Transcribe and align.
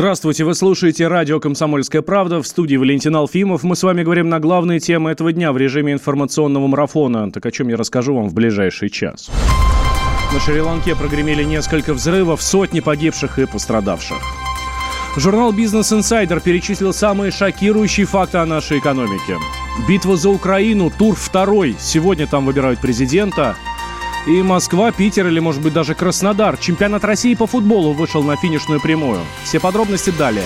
Здравствуйте, 0.00 0.44
вы 0.44 0.54
слушаете 0.54 1.08
радио 1.08 1.40
«Комсомольская 1.40 2.00
правда» 2.00 2.40
в 2.40 2.46
студии 2.46 2.76
Валентин 2.76 3.14
Алфимов. 3.16 3.64
Мы 3.64 3.76
с 3.76 3.82
вами 3.82 4.02
говорим 4.02 4.30
на 4.30 4.40
главные 4.40 4.80
темы 4.80 5.10
этого 5.10 5.30
дня 5.30 5.52
в 5.52 5.58
режиме 5.58 5.92
информационного 5.92 6.66
марафона. 6.68 7.30
Так 7.30 7.44
о 7.44 7.50
чем 7.50 7.68
я 7.68 7.76
расскажу 7.76 8.14
вам 8.14 8.30
в 8.30 8.32
ближайший 8.32 8.88
час. 8.88 9.28
На 10.32 10.40
Шри-Ланке 10.40 10.96
прогремели 10.96 11.44
несколько 11.44 11.92
взрывов, 11.92 12.40
сотни 12.40 12.80
погибших 12.80 13.38
и 13.38 13.44
пострадавших. 13.44 14.16
Журнал 15.18 15.52
«Бизнес 15.52 15.92
Инсайдер» 15.92 16.40
перечислил 16.40 16.94
самые 16.94 17.30
шокирующие 17.30 18.06
факты 18.06 18.38
о 18.38 18.46
нашей 18.46 18.78
экономике. 18.78 19.36
Битва 19.86 20.16
за 20.16 20.30
Украину, 20.30 20.90
тур 20.90 21.14
второй. 21.14 21.76
Сегодня 21.78 22.26
там 22.26 22.46
выбирают 22.46 22.80
президента. 22.80 23.54
И 24.26 24.42
Москва, 24.42 24.92
Питер 24.92 25.26
или, 25.26 25.40
может 25.40 25.62
быть, 25.62 25.72
даже 25.72 25.94
Краснодар. 25.94 26.56
Чемпионат 26.58 27.04
России 27.04 27.34
по 27.34 27.46
футболу 27.46 27.92
вышел 27.92 28.22
на 28.22 28.36
финишную 28.36 28.80
прямую. 28.80 29.20
Все 29.44 29.60
подробности 29.60 30.10
далее. 30.10 30.44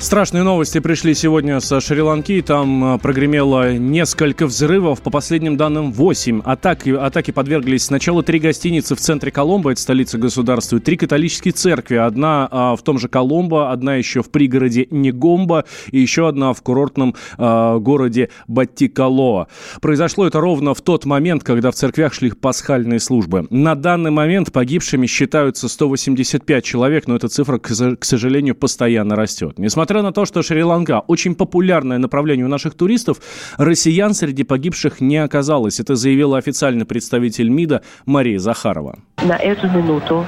Страшные 0.00 0.44
новости 0.44 0.78
пришли 0.80 1.12
сегодня 1.12 1.60
со 1.60 1.78
Шри-Ланки. 1.78 2.40
Там 2.40 2.94
э, 2.94 2.98
прогремело 2.98 3.76
несколько 3.76 4.46
взрывов. 4.46 5.02
По 5.02 5.10
последним 5.10 5.58
данным, 5.58 5.92
8 5.92 6.40
атак. 6.42 6.86
Атаки 6.86 7.32
подверглись 7.32 7.84
сначала 7.84 8.22
три 8.22 8.38
гостиницы 8.38 8.94
в 8.94 8.98
центре 8.98 9.30
Коломбо, 9.30 9.72
это 9.72 9.80
столица 9.82 10.16
государства, 10.16 10.76
и 10.76 10.80
три 10.80 10.96
католические 10.96 11.52
церкви. 11.52 11.96
Одна 11.96 12.48
а, 12.50 12.76
в 12.76 12.82
том 12.82 12.98
же 12.98 13.08
Коломбо, 13.08 13.72
одна 13.72 13.96
еще 13.96 14.22
в 14.22 14.30
пригороде 14.30 14.88
Негомбо 14.90 15.66
и 15.90 16.00
еще 16.00 16.28
одна 16.28 16.54
в 16.54 16.62
курортном 16.62 17.14
а, 17.36 17.78
городе 17.78 18.30
Баттикалоа. 18.48 19.48
Произошло 19.82 20.26
это 20.26 20.40
ровно 20.40 20.72
в 20.72 20.80
тот 20.80 21.04
момент, 21.04 21.44
когда 21.44 21.70
в 21.70 21.74
церквях 21.74 22.14
шли 22.14 22.30
пасхальные 22.30 23.00
службы. 23.00 23.46
На 23.50 23.74
данный 23.74 24.10
момент 24.10 24.50
погибшими 24.50 25.06
считаются 25.06 25.68
185 25.68 26.64
человек, 26.64 27.06
но 27.06 27.16
эта 27.16 27.28
цифра, 27.28 27.58
к 27.58 28.04
сожалению, 28.04 28.54
постоянно 28.54 29.14
растет. 29.14 29.58
Несмотря 29.58 29.89
Несмотря 29.90 30.06
на 30.06 30.12
то, 30.12 30.24
что 30.24 30.42
Шри-Ланка 30.42 31.00
очень 31.08 31.34
популярное 31.34 31.98
направление 31.98 32.46
у 32.46 32.48
наших 32.48 32.74
туристов, 32.74 33.16
россиян 33.58 34.14
среди 34.14 34.44
погибших 34.44 35.00
не 35.00 35.16
оказалось. 35.16 35.80
Это 35.80 35.96
заявила 35.96 36.38
официальный 36.38 36.84
представитель 36.84 37.48
МИДа 37.48 37.82
Мария 38.06 38.38
Захарова. 38.38 39.00
На 39.24 39.34
эту 39.34 39.68
минуту 39.68 40.24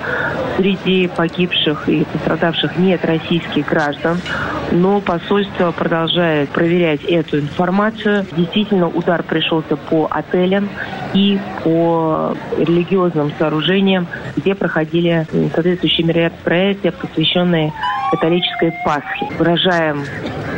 среди 0.57 1.07
погибших 1.07 1.89
и 1.89 2.05
пострадавших 2.13 2.77
нет 2.77 3.05
российских 3.05 3.69
граждан, 3.69 4.19
но 4.73 5.01
посольство 5.01 5.71
продолжает 5.71 6.49
проверять 6.49 7.05
эту 7.05 7.39
информацию. 7.39 8.27
Действительно, 8.37 8.89
удар 8.89 9.23
пришелся 9.23 9.77
по 9.77 10.09
отелям 10.11 10.69
и 11.15 11.39
по 11.63 12.37
религиозным 12.59 13.33
сооружениям, 13.39 14.09
где 14.37 14.57
проходили 14.57 15.25
соответствующие 15.55 16.05
мероприятия, 16.05 16.91
посвященные 16.91 17.73
католической 18.11 18.75
Пасхи. 18.85 19.27
Выражаем 19.53 20.07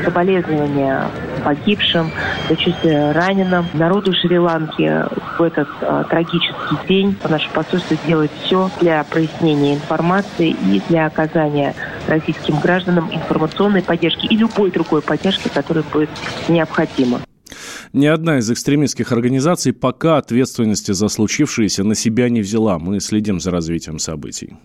соболезнования 0.04 1.10
погибшим, 1.42 2.12
сочувствие 2.46 3.10
раненым. 3.10 3.66
Народу 3.74 4.12
Шри-Ланки 4.12 5.04
в 5.36 5.42
этот 5.42 5.66
э, 5.80 6.04
трагический 6.08 6.78
день 6.88 7.16
наше 7.28 7.50
посольство 7.50 7.96
делает 8.06 8.30
все 8.44 8.70
для 8.80 9.02
прояснения 9.02 9.74
информации 9.74 10.50
и 10.50 10.80
для 10.88 11.06
оказания 11.06 11.74
российским 12.06 12.60
гражданам 12.60 13.10
информационной 13.12 13.82
поддержки 13.82 14.26
и 14.26 14.36
любой 14.36 14.70
другой 14.70 15.02
поддержки, 15.02 15.48
которая 15.52 15.84
будет 15.92 16.10
необходима. 16.48 17.20
Ни 17.92 18.06
одна 18.06 18.38
из 18.38 18.48
экстремистских 18.48 19.10
организаций 19.10 19.72
пока 19.72 20.18
ответственности 20.18 20.92
за 20.92 21.08
случившееся 21.08 21.82
на 21.82 21.96
себя 21.96 22.28
не 22.28 22.42
взяла. 22.42 22.78
Мы 22.78 23.00
следим 23.00 23.40
за 23.40 23.50
развитием 23.50 23.98
событий. 23.98 24.56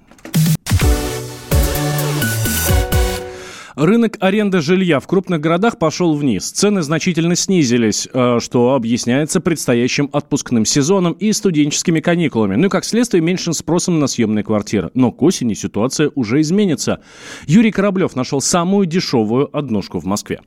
Рынок 3.79 4.17
аренды 4.19 4.59
жилья 4.59 4.99
в 4.99 5.07
крупных 5.07 5.39
городах 5.39 5.79
пошел 5.79 6.13
вниз. 6.13 6.51
Цены 6.51 6.81
значительно 6.81 7.37
снизились, 7.37 8.09
э, 8.11 8.39
что 8.41 8.73
объясняется 8.73 9.39
предстоящим 9.39 10.09
отпускным 10.11 10.65
сезоном 10.65 11.13
и 11.13 11.31
студенческими 11.31 12.01
каникулами. 12.01 12.57
Ну 12.57 12.67
и, 12.67 12.69
как 12.69 12.83
следствие, 12.83 13.23
меньшим 13.23 13.53
спросом 13.53 14.01
на 14.01 14.07
съемные 14.07 14.43
квартиры. 14.43 14.91
Но 14.95 15.13
к 15.13 15.21
осени 15.21 15.53
ситуация 15.53 16.11
уже 16.15 16.41
изменится. 16.41 16.99
Юрий 17.47 17.71
Кораблев 17.71 18.17
нашел 18.17 18.41
самую 18.41 18.85
дешевую 18.85 19.49
однушку 19.55 19.99
в 19.99 20.03
Москве. 20.03 20.41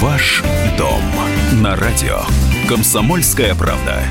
Ваш 0.00 0.42
дом 0.76 1.62
на 1.62 1.76
радио. 1.76 2.22
Комсомольская 2.68 3.54
правда. 3.54 4.02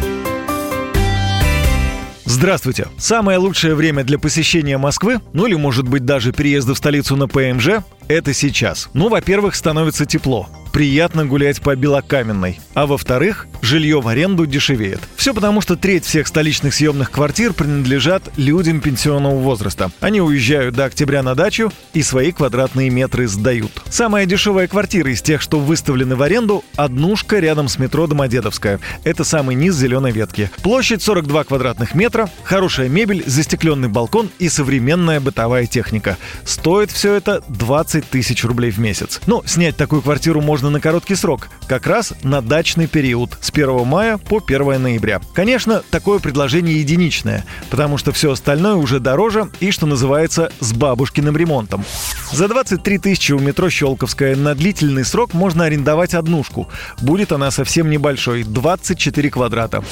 Здравствуйте! 2.33 2.87
Самое 2.97 3.37
лучшее 3.37 3.75
время 3.75 4.03
для 4.03 4.17
посещения 4.17 4.79
Москвы, 4.79 5.19
ну 5.33 5.45
или 5.45 5.53
может 5.53 5.87
быть 5.87 6.03
даже 6.03 6.31
переезда 6.31 6.73
в 6.73 6.79
столицу 6.79 7.15
на 7.15 7.27
ПМЖ, 7.27 7.83
это 8.07 8.33
сейчас. 8.33 8.89
Ну, 8.93 9.07
во-первых, 9.09 9.53
становится 9.53 10.07
тепло 10.07 10.49
приятно 10.73 11.25
гулять 11.25 11.61
по 11.61 11.75
Белокаменной. 11.75 12.59
А 12.73 12.87
во-вторых, 12.87 13.47
жилье 13.61 14.01
в 14.01 14.07
аренду 14.07 14.47
дешевеет. 14.47 14.99
Все 15.15 15.33
потому, 15.33 15.61
что 15.61 15.77
треть 15.77 16.03
всех 16.03 16.27
столичных 16.27 16.73
съемных 16.73 17.11
квартир 17.11 17.53
принадлежат 17.53 18.23
людям 18.35 18.81
пенсионного 18.81 19.35
возраста. 19.35 19.91
Они 20.01 20.19
уезжают 20.19 20.75
до 20.75 20.85
октября 20.85 21.21
на 21.21 21.35
дачу 21.35 21.71
и 21.93 22.01
свои 22.01 22.31
квадратные 22.31 22.89
метры 22.89 23.27
сдают. 23.27 23.71
Самая 23.89 24.25
дешевая 24.25 24.67
квартира 24.67 25.11
из 25.11 25.21
тех, 25.21 25.41
что 25.41 25.59
выставлены 25.59 26.15
в 26.15 26.23
аренду– 26.23 26.65
однушка 26.75 27.37
рядом 27.37 27.69
с 27.69 27.77
метро 27.77 28.07
Домодедовская. 28.07 28.79
Это 29.03 29.23
самый 29.23 29.55
низ 29.55 29.75
зеленой 29.75 30.11
ветки. 30.11 30.49
Площадь 30.63 31.03
42 31.03 31.43
квадратных 31.43 31.93
метра, 31.93 32.29
хорошая 32.43 32.89
мебель, 32.89 33.23
застекленный 33.27 33.89
балкон 33.89 34.31
и 34.39 34.49
современная 34.49 35.19
бытовая 35.21 35.67
техника. 35.67 36.17
Стоит 36.43 36.91
все 36.91 37.13
это 37.13 37.43
20 37.47 38.09
тысяч 38.09 38.43
рублей 38.43 38.71
в 38.71 38.79
месяц. 38.79 39.21
Ну, 39.27 39.43
снять 39.45 39.77
такую 39.77 40.01
квартиру 40.01 40.41
можно 40.41 40.62
можно 40.63 40.77
на 40.77 40.79
короткий 40.79 41.15
срок, 41.15 41.49
как 41.67 41.87
раз 41.87 42.13
на 42.23 42.41
дачный 42.41 42.87
период 42.87 43.37
с 43.41 43.49
1 43.49 43.85
мая 43.85 44.17
по 44.17 44.41
1 44.41 44.81
ноября. 44.81 45.19
Конечно, 45.33 45.83
такое 45.91 46.19
предложение 46.19 46.79
единичное, 46.79 47.43
потому 47.69 47.97
что 47.97 48.13
все 48.13 48.31
остальное 48.31 48.75
уже 48.75 49.01
дороже 49.01 49.49
и, 49.59 49.71
что 49.71 49.85
называется, 49.87 50.53
с 50.61 50.71
бабушкиным 50.71 51.35
ремонтом. 51.35 51.83
За 52.31 52.47
23 52.47 52.97
тысячи 52.97 53.33
у 53.33 53.39
метро 53.39 53.69
Щелковская 53.69 54.37
на 54.37 54.55
длительный 54.55 55.03
срок 55.03 55.33
можно 55.33 55.65
арендовать 55.65 56.13
однушку. 56.13 56.69
Будет 57.01 57.33
она 57.33 57.51
совсем 57.51 57.89
небольшой– 57.89 58.43
24 58.45 59.29
квадрата. 59.31 59.83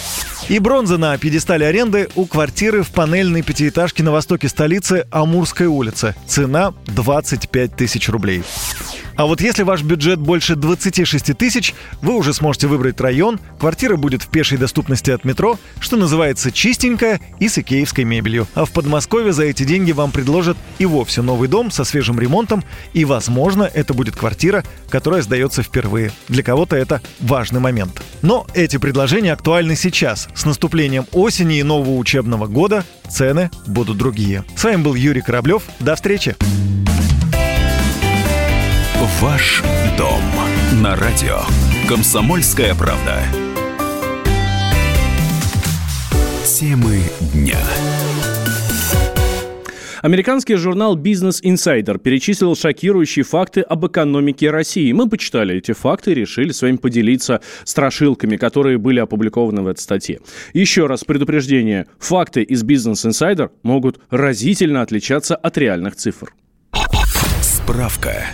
И 0.47 0.57
бронза 0.59 0.97
на 0.97 1.17
пьедестале 1.17 1.67
аренды 1.67 2.07
у 2.15 2.25
квартиры 2.25 2.83
в 2.83 2.91
панельной 2.91 3.41
пятиэтажке 3.41 4.03
на 4.03 4.13
востоке 4.13 4.47
столицы 4.47 5.05
Амурской 5.11 5.67
улицы. 5.67 6.15
Цена 6.27 6.73
25 6.87 7.75
тысяч 7.75 8.07
рублей. 8.07 8.43
А 9.15 9.25
вот 9.25 9.41
если 9.41 9.63
ваш 9.63 9.83
бюджет 9.83 10.19
больше 10.19 10.55
26 10.55 11.37
тысяч, 11.37 11.73
вы 12.01 12.15
уже 12.15 12.33
сможете 12.33 12.67
выбрать 12.67 12.99
район, 13.01 13.39
квартира 13.59 13.95
будет 13.95 14.23
в 14.23 14.27
пешей 14.27 14.57
доступности 14.57 15.11
от 15.11 15.25
метро, 15.25 15.59
что 15.79 15.97
называется 15.97 16.51
чистенькая 16.51 17.19
и 17.39 17.47
с 17.47 17.57
икеевской 17.57 18.03
мебелью. 18.03 18.47
А 18.55 18.65
в 18.65 18.71
Подмосковье 18.71 19.33
за 19.33 19.43
эти 19.43 19.63
деньги 19.63 19.91
вам 19.91 20.11
предложат 20.11 20.57
и 20.79 20.85
вовсе 20.85 21.21
новый 21.21 21.47
дом 21.47 21.71
со 21.71 21.83
свежим 21.83 22.19
ремонтом, 22.19 22.63
и, 22.93 23.05
возможно, 23.05 23.63
это 23.63 23.93
будет 23.93 24.15
квартира, 24.15 24.63
которая 24.89 25.21
сдается 25.21 25.63
впервые. 25.63 26.11
Для 26.27 26.43
кого-то 26.43 26.75
это 26.75 27.01
важный 27.19 27.59
момент. 27.59 28.01
Но 28.21 28.47
эти 28.53 28.77
предложения 28.77 29.33
актуальны 29.33 29.75
сейчас. 29.75 30.29
С 30.35 30.45
наступлением 30.45 31.05
осени 31.11 31.59
и 31.59 31.63
нового 31.63 31.97
учебного 31.97 32.47
года 32.47 32.85
цены 33.09 33.49
будут 33.67 33.97
другие. 33.97 34.43
С 34.55 34.63
вами 34.63 34.81
был 34.81 34.95
Юрий 34.95 35.21
Кораблев. 35.21 35.63
До 35.79 35.95
встречи! 35.95 36.35
Ваш 39.21 39.61
дом 39.99 40.19
на 40.81 40.95
радио. 40.95 41.41
Комсомольская 41.87 42.73
правда. 42.73 43.21
Темы 46.43 47.01
дня. 47.31 47.59
Американский 50.01 50.55
журнал 50.55 50.97
Business 50.97 51.39
Insider 51.43 51.99
перечислил 51.99 52.55
шокирующие 52.55 53.23
факты 53.23 53.61
об 53.61 53.85
экономике 53.85 54.49
России. 54.49 54.91
Мы 54.91 55.07
почитали 55.07 55.57
эти 55.57 55.73
факты 55.73 56.13
и 56.13 56.15
решили 56.15 56.51
с 56.51 56.63
вами 56.63 56.77
поделиться 56.77 57.41
страшилками, 57.63 58.37
которые 58.37 58.79
были 58.79 58.99
опубликованы 58.99 59.61
в 59.61 59.67
этой 59.67 59.81
статье. 59.81 60.19
Еще 60.53 60.87
раз 60.87 61.03
предупреждение. 61.03 61.85
Факты 61.99 62.41
из 62.41 62.63
Business 62.63 63.07
Insider 63.07 63.51
могут 63.61 63.99
разительно 64.09 64.81
отличаться 64.81 65.35
от 65.35 65.59
реальных 65.59 65.95
цифр. 65.95 66.33
Справка. 67.71 68.25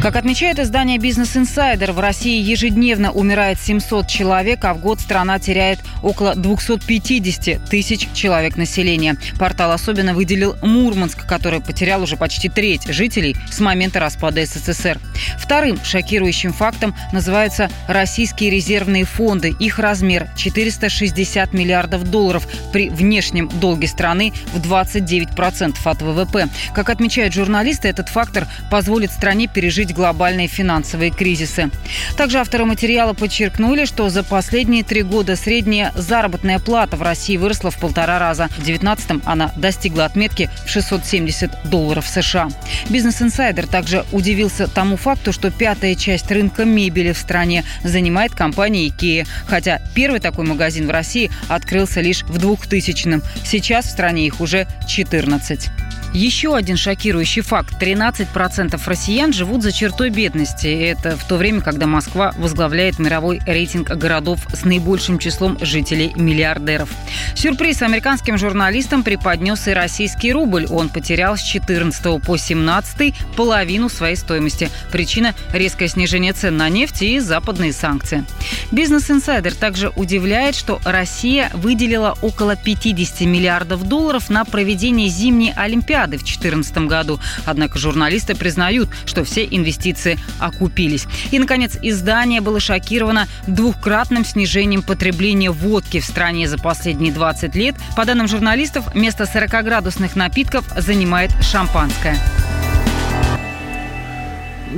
Как 0.00 0.16
отмечает 0.16 0.58
издание 0.58 0.96
«Бизнес 0.96 1.36
Инсайдер», 1.36 1.92
в 1.92 2.00
России 2.00 2.42
ежедневно 2.42 3.12
умирает 3.12 3.60
700 3.60 4.08
человек, 4.08 4.64
а 4.64 4.72
в 4.72 4.80
год 4.80 4.98
страна 4.98 5.38
теряет 5.38 5.80
около 6.02 6.34
250 6.34 7.68
тысяч 7.68 8.08
человек 8.14 8.56
населения. 8.56 9.16
Портал 9.38 9.72
особенно 9.72 10.14
выделил 10.14 10.56
Мурманск, 10.62 11.26
который 11.26 11.60
потерял 11.60 12.02
уже 12.02 12.16
почти 12.16 12.48
треть 12.48 12.86
жителей 12.88 13.36
с 13.50 13.60
момента 13.60 14.00
распада 14.00 14.44
СССР. 14.44 14.98
Вторым 15.38 15.78
шокирующим 15.84 16.54
фактом 16.54 16.94
называются 17.12 17.70
российские 17.88 18.48
резервные 18.48 19.04
фонды. 19.04 19.54
Их 19.60 19.78
размер 19.78 20.28
460 20.34 21.52
миллиардов 21.52 22.10
долларов 22.10 22.48
при 22.72 22.88
внешнем 22.88 23.48
долге 23.60 23.86
страны 23.86 24.32
в 24.54 24.58
29% 24.58 25.76
от 25.84 26.02
ВВП. 26.02 26.48
Как 26.74 26.88
отмечают 26.88 27.34
журналисты, 27.34 27.88
этот 27.88 28.08
фактор 28.08 28.48
позволит 28.70 29.10
стране 29.10 29.46
пережить 29.46 29.94
глобальные 29.94 30.48
финансовые 30.48 31.10
кризисы. 31.10 31.70
Также 32.16 32.38
авторы 32.38 32.64
материала 32.64 33.12
подчеркнули, 33.12 33.84
что 33.84 34.08
за 34.08 34.22
последние 34.22 34.84
три 34.84 35.02
года 35.02 35.36
средняя 35.36 35.92
заработная 35.94 36.58
плата 36.58 36.96
в 36.96 37.02
России 37.02 37.36
выросла 37.36 37.70
в 37.70 37.78
полтора 37.78 38.18
раза. 38.18 38.48
В 38.48 38.64
2019 38.64 39.22
она 39.24 39.52
достигла 39.56 40.04
отметки 40.04 40.50
в 40.66 40.70
670 40.70 41.50
долларов 41.64 42.06
США. 42.06 42.48
Бизнес-инсайдер 42.88 43.66
также 43.66 44.04
удивился 44.12 44.66
тому 44.66 44.96
факту, 44.96 45.32
что 45.32 45.50
пятая 45.50 45.94
часть 45.94 46.30
рынка 46.30 46.64
мебели 46.64 47.12
в 47.12 47.18
стране 47.18 47.64
занимает 47.84 48.34
компания 48.34 48.88
IKEA, 48.88 49.26
хотя 49.46 49.80
первый 49.94 50.20
такой 50.20 50.44
магазин 50.44 50.86
в 50.86 50.90
России 50.90 51.30
открылся 51.48 52.00
лишь 52.00 52.22
в 52.24 52.36
2000-м. 52.36 53.22
Сейчас 53.44 53.86
в 53.86 53.90
стране 53.90 54.26
их 54.26 54.40
уже 54.40 54.66
14. 54.86 55.70
Еще 56.14 56.54
один 56.54 56.76
шокирующий 56.76 57.40
факт. 57.40 57.74
13% 57.80 58.26
россиян 58.58 59.32
живут 59.32 59.62
за 59.62 59.72
чертой 59.72 60.10
бедности. 60.10 60.66
Это 60.66 61.16
в 61.16 61.24
то 61.24 61.36
время, 61.36 61.60
когда 61.60 61.86
Москва 61.86 62.32
возглавляет 62.36 62.98
мировой 62.98 63.40
рейтинг 63.46 63.88
городов 63.88 64.46
с 64.52 64.64
наибольшим 64.64 65.18
числом 65.18 65.58
жителей-миллиардеров. 65.60 66.90
Сюрприз 67.34 67.82
американским 67.82 68.38
журналистам 68.38 69.02
преподнес 69.02 69.66
и 69.68 69.72
российский 69.72 70.32
рубль. 70.32 70.66
Он 70.70 70.88
потерял 70.88 71.36
с 71.36 71.42
14 71.42 72.22
по 72.22 72.36
17 72.36 73.14
половину 73.36 73.88
своей 73.88 74.16
стоимости. 74.16 74.70
Причина– 74.90 75.34
резкое 75.52 75.88
снижение 75.88 76.32
цен 76.32 76.56
на 76.56 76.68
нефть 76.68 77.02
и 77.02 77.18
западные 77.18 77.72
санкции. 77.72 78.24
Бизнес-инсайдер 78.70 79.54
также 79.54 79.90
удивляет, 79.96 80.54
что 80.54 80.80
Россия 80.84 81.50
выделила 81.54 82.16
около 82.22 82.56
50 82.56 83.22
миллиардов 83.22 83.84
долларов 83.84 84.30
на 84.30 84.44
проведение 84.44 85.08
зимней 85.08 85.52
Олимпиады 85.54 86.16
в 86.18 86.20
2014 86.22 86.78
году. 86.88 87.20
Однако 87.44 87.78
журналисты 87.78 88.31
признают, 88.34 88.88
что 89.04 89.24
все 89.24 89.44
инвестиции 89.44 90.18
окупились. 90.38 91.06
И, 91.30 91.38
наконец, 91.38 91.78
издание 91.82 92.40
было 92.40 92.60
шокировано 92.60 93.28
двухкратным 93.46 94.24
снижением 94.24 94.82
потребления 94.82 95.50
водки 95.50 96.00
в 96.00 96.04
стране 96.04 96.48
за 96.48 96.58
последние 96.58 97.12
20 97.12 97.54
лет. 97.54 97.76
По 97.96 98.04
данным 98.04 98.28
журналистов, 98.28 98.94
место 98.94 99.24
40-градусных 99.24 100.16
напитков 100.16 100.64
занимает 100.76 101.30
шампанское. 101.42 102.18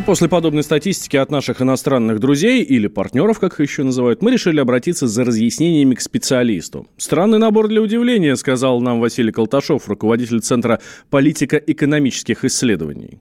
После 0.06 0.28
подобной 0.28 0.64
статистики 0.64 1.16
от 1.16 1.30
наших 1.30 1.62
иностранных 1.62 2.18
друзей 2.18 2.62
или 2.62 2.88
партнеров, 2.88 3.38
как 3.38 3.54
их 3.54 3.68
еще 3.68 3.84
называют, 3.84 4.22
мы 4.22 4.32
решили 4.32 4.58
обратиться 4.58 5.06
за 5.06 5.24
разъяснениями 5.24 5.94
к 5.94 6.00
специалисту. 6.00 6.88
Странный 6.96 7.38
набор 7.38 7.68
для 7.68 7.80
удивления, 7.80 8.34
сказал 8.34 8.80
нам 8.80 9.00
Василий 9.00 9.30
Колташов, 9.30 9.88
руководитель 9.88 10.40
Центра 10.40 10.80
политико-экономических 11.10 12.44
исследований. 12.44 13.20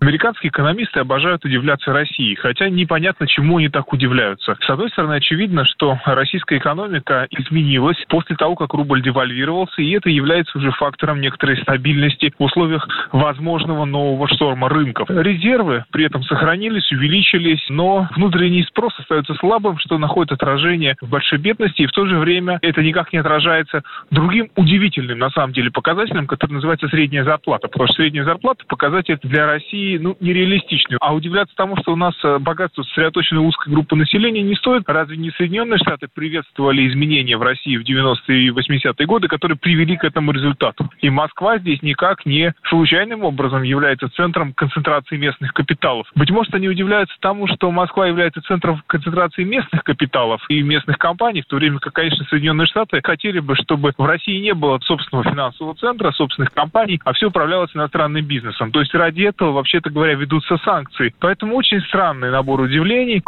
Американские 0.00 0.50
экономисты 0.50 1.00
обожают 1.00 1.44
удивляться 1.44 1.92
России, 1.92 2.34
хотя 2.34 2.68
непонятно, 2.68 3.26
чему 3.26 3.58
они 3.58 3.68
так 3.68 3.92
удивляются. 3.92 4.56
С 4.60 4.70
одной 4.70 4.90
стороны, 4.90 5.14
очевидно, 5.14 5.64
что 5.64 5.98
российская 6.04 6.58
экономика 6.58 7.26
изменилась 7.30 7.96
после 8.08 8.36
того, 8.36 8.54
как 8.54 8.74
рубль 8.74 9.02
девальвировался, 9.02 9.82
и 9.82 9.90
это 9.92 10.10
является 10.10 10.58
уже 10.58 10.70
фактором 10.72 11.20
некоторой 11.20 11.56
стабильности 11.58 12.32
в 12.38 12.42
условиях 12.42 12.86
возможного 13.12 13.84
нового 13.84 14.28
шторма 14.28 14.68
рынков. 14.68 15.08
Резервы 15.10 15.84
при 15.90 16.06
этом 16.06 16.22
сохранились, 16.24 16.90
увеличились, 16.92 17.64
но 17.68 18.08
внутренний 18.14 18.64
спрос 18.64 18.92
остается 18.98 19.34
слабым, 19.34 19.78
что 19.78 19.98
находит 19.98 20.32
отражение 20.32 20.96
в 21.00 21.08
большой 21.08 21.38
бедности, 21.38 21.82
и 21.82 21.86
в 21.86 21.92
то 21.92 22.06
же 22.06 22.18
время 22.18 22.58
это 22.62 22.82
никак 22.82 23.12
не 23.12 23.18
отражается 23.20 23.82
другим 24.10 24.50
удивительным, 24.56 25.18
на 25.18 25.30
самом 25.30 25.52
деле, 25.52 25.70
показателем, 25.70 26.26
который 26.26 26.52
называется 26.52 26.88
средняя 26.88 27.24
зарплата, 27.24 27.68
потому 27.68 27.86
что 27.88 27.96
средняя 27.96 28.24
зарплата– 28.24 28.64
показатель 28.68 29.18
для 29.22 29.46
России 29.46 29.83
ну, 30.00 30.16
нереалистичны. 30.20 30.96
А 31.00 31.14
удивляться 31.14 31.54
тому, 31.56 31.76
что 31.76 31.92
у 31.92 31.96
нас 31.96 32.14
э, 32.24 32.38
богатство 32.38 32.82
сосредоточено 32.82 33.42
узкой 33.42 33.70
группы 33.70 33.96
населения, 33.96 34.42
не 34.42 34.54
стоит. 34.56 34.82
Разве 34.86 35.16
не 35.16 35.30
Соединенные 35.30 35.78
Штаты 35.78 36.08
приветствовали 36.12 36.86
изменения 36.88 37.36
в 37.36 37.42
России 37.42 37.76
в 37.76 37.82
90-е 37.82 38.46
и 38.46 38.50
80-е 38.50 39.06
годы, 39.06 39.28
которые 39.28 39.58
привели 39.58 39.96
к 39.96 40.04
этому 40.04 40.32
результату? 40.32 40.90
И 41.00 41.10
Москва 41.10 41.58
здесь 41.58 41.82
никак 41.82 42.26
не 42.26 42.54
случайным 42.68 43.24
образом 43.24 43.62
является 43.62 44.08
центром 44.10 44.52
концентрации 44.52 45.16
местных 45.16 45.52
капиталов. 45.52 46.06
Быть 46.14 46.30
может, 46.30 46.54
они 46.54 46.68
удивляются 46.68 47.14
тому, 47.20 47.46
что 47.46 47.70
Москва 47.70 48.06
является 48.06 48.40
центром 48.42 48.82
концентрации 48.86 49.44
местных 49.44 49.84
капиталов 49.84 50.40
и 50.48 50.62
местных 50.62 50.98
компаний, 50.98 51.42
в 51.42 51.46
то 51.46 51.56
время 51.56 51.78
как, 51.78 51.92
конечно, 51.92 52.24
Соединенные 52.30 52.66
Штаты 52.66 53.00
хотели 53.02 53.40
бы, 53.40 53.54
чтобы 53.56 53.92
в 53.96 54.04
России 54.04 54.40
не 54.40 54.54
было 54.54 54.78
собственного 54.80 55.30
финансового 55.30 55.74
центра, 55.74 56.12
собственных 56.12 56.52
компаний, 56.52 57.00
а 57.04 57.12
все 57.12 57.26
управлялось 57.26 57.70
иностранным 57.74 58.24
бизнесом. 58.24 58.72
То 58.72 58.80
есть 58.80 58.94
ради 58.94 59.22
этого 59.22 59.52
вообще 59.52 59.73
вообще-то 59.74 59.90
говоря, 59.90 60.14
ведутся 60.14 60.56
санкции. 60.64 61.14
Поэтому 61.20 61.56
очень 61.56 61.80
странный 61.88 62.30
набор 62.30 62.60
удивлений. 62.60 63.22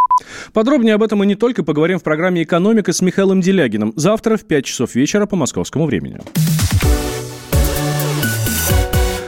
Подробнее 0.52 0.94
об 0.94 1.02
этом 1.02 1.18
мы 1.18 1.26
не 1.26 1.34
только 1.34 1.64
поговорим 1.64 1.98
в 1.98 2.04
программе 2.04 2.42
«Экономика» 2.42 2.92
с 2.92 3.02
Михаилом 3.02 3.40
Делягиным. 3.40 3.92
Завтра 3.96 4.36
в 4.36 4.46
5 4.46 4.64
часов 4.64 4.94
вечера 4.94 5.26
по 5.26 5.36
московскому 5.36 5.86
времени. 5.86 6.18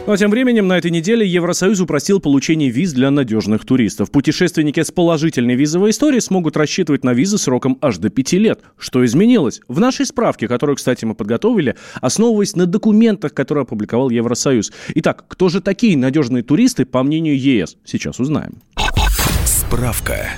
Ну 0.08 0.14
а 0.14 0.16
тем 0.16 0.31
временем 0.31 0.66
на 0.66 0.78
этой 0.78 0.90
неделе 0.90 1.26
Евросоюз 1.26 1.81
упростил 1.81 2.19
получение 2.19 2.70
виз 2.70 2.94
для 2.94 3.10
надежных 3.10 3.66
туристов. 3.66 4.10
Путешественники 4.10 4.82
с 4.82 4.90
положительной 4.90 5.55
визовой 5.55 5.90
историей 5.90 6.22
смогут 6.22 6.56
рассчитывать 6.56 7.05
на 7.05 7.12
визы 7.12 7.37
сроком 7.37 7.76
аж 7.82 7.99
до 7.99 8.08
пяти 8.08 8.38
лет. 8.38 8.60
Что 8.78 9.05
изменилось? 9.05 9.60
В 9.69 9.81
нашей 9.81 10.06
справке, 10.06 10.49
которую, 10.49 10.76
кстати, 10.76 11.05
мы 11.05 11.14
подготовили, 11.14 11.76
основываясь 12.00 12.56
на 12.56 12.64
документах, 12.64 13.34
которые 13.34 13.64
опубликовал 13.64 14.08
Евросоюз. 14.08 14.72
Итак, 14.94 15.26
кто 15.28 15.50
же 15.50 15.60
такие 15.60 15.94
надежные 15.99 16.43
туристы, 16.43 16.87
по 16.87 17.02
мнению 17.02 17.38
ЕС? 17.38 17.76
Сейчас 17.84 18.19
узнаем. 18.19 18.62
Справка. 19.69 20.31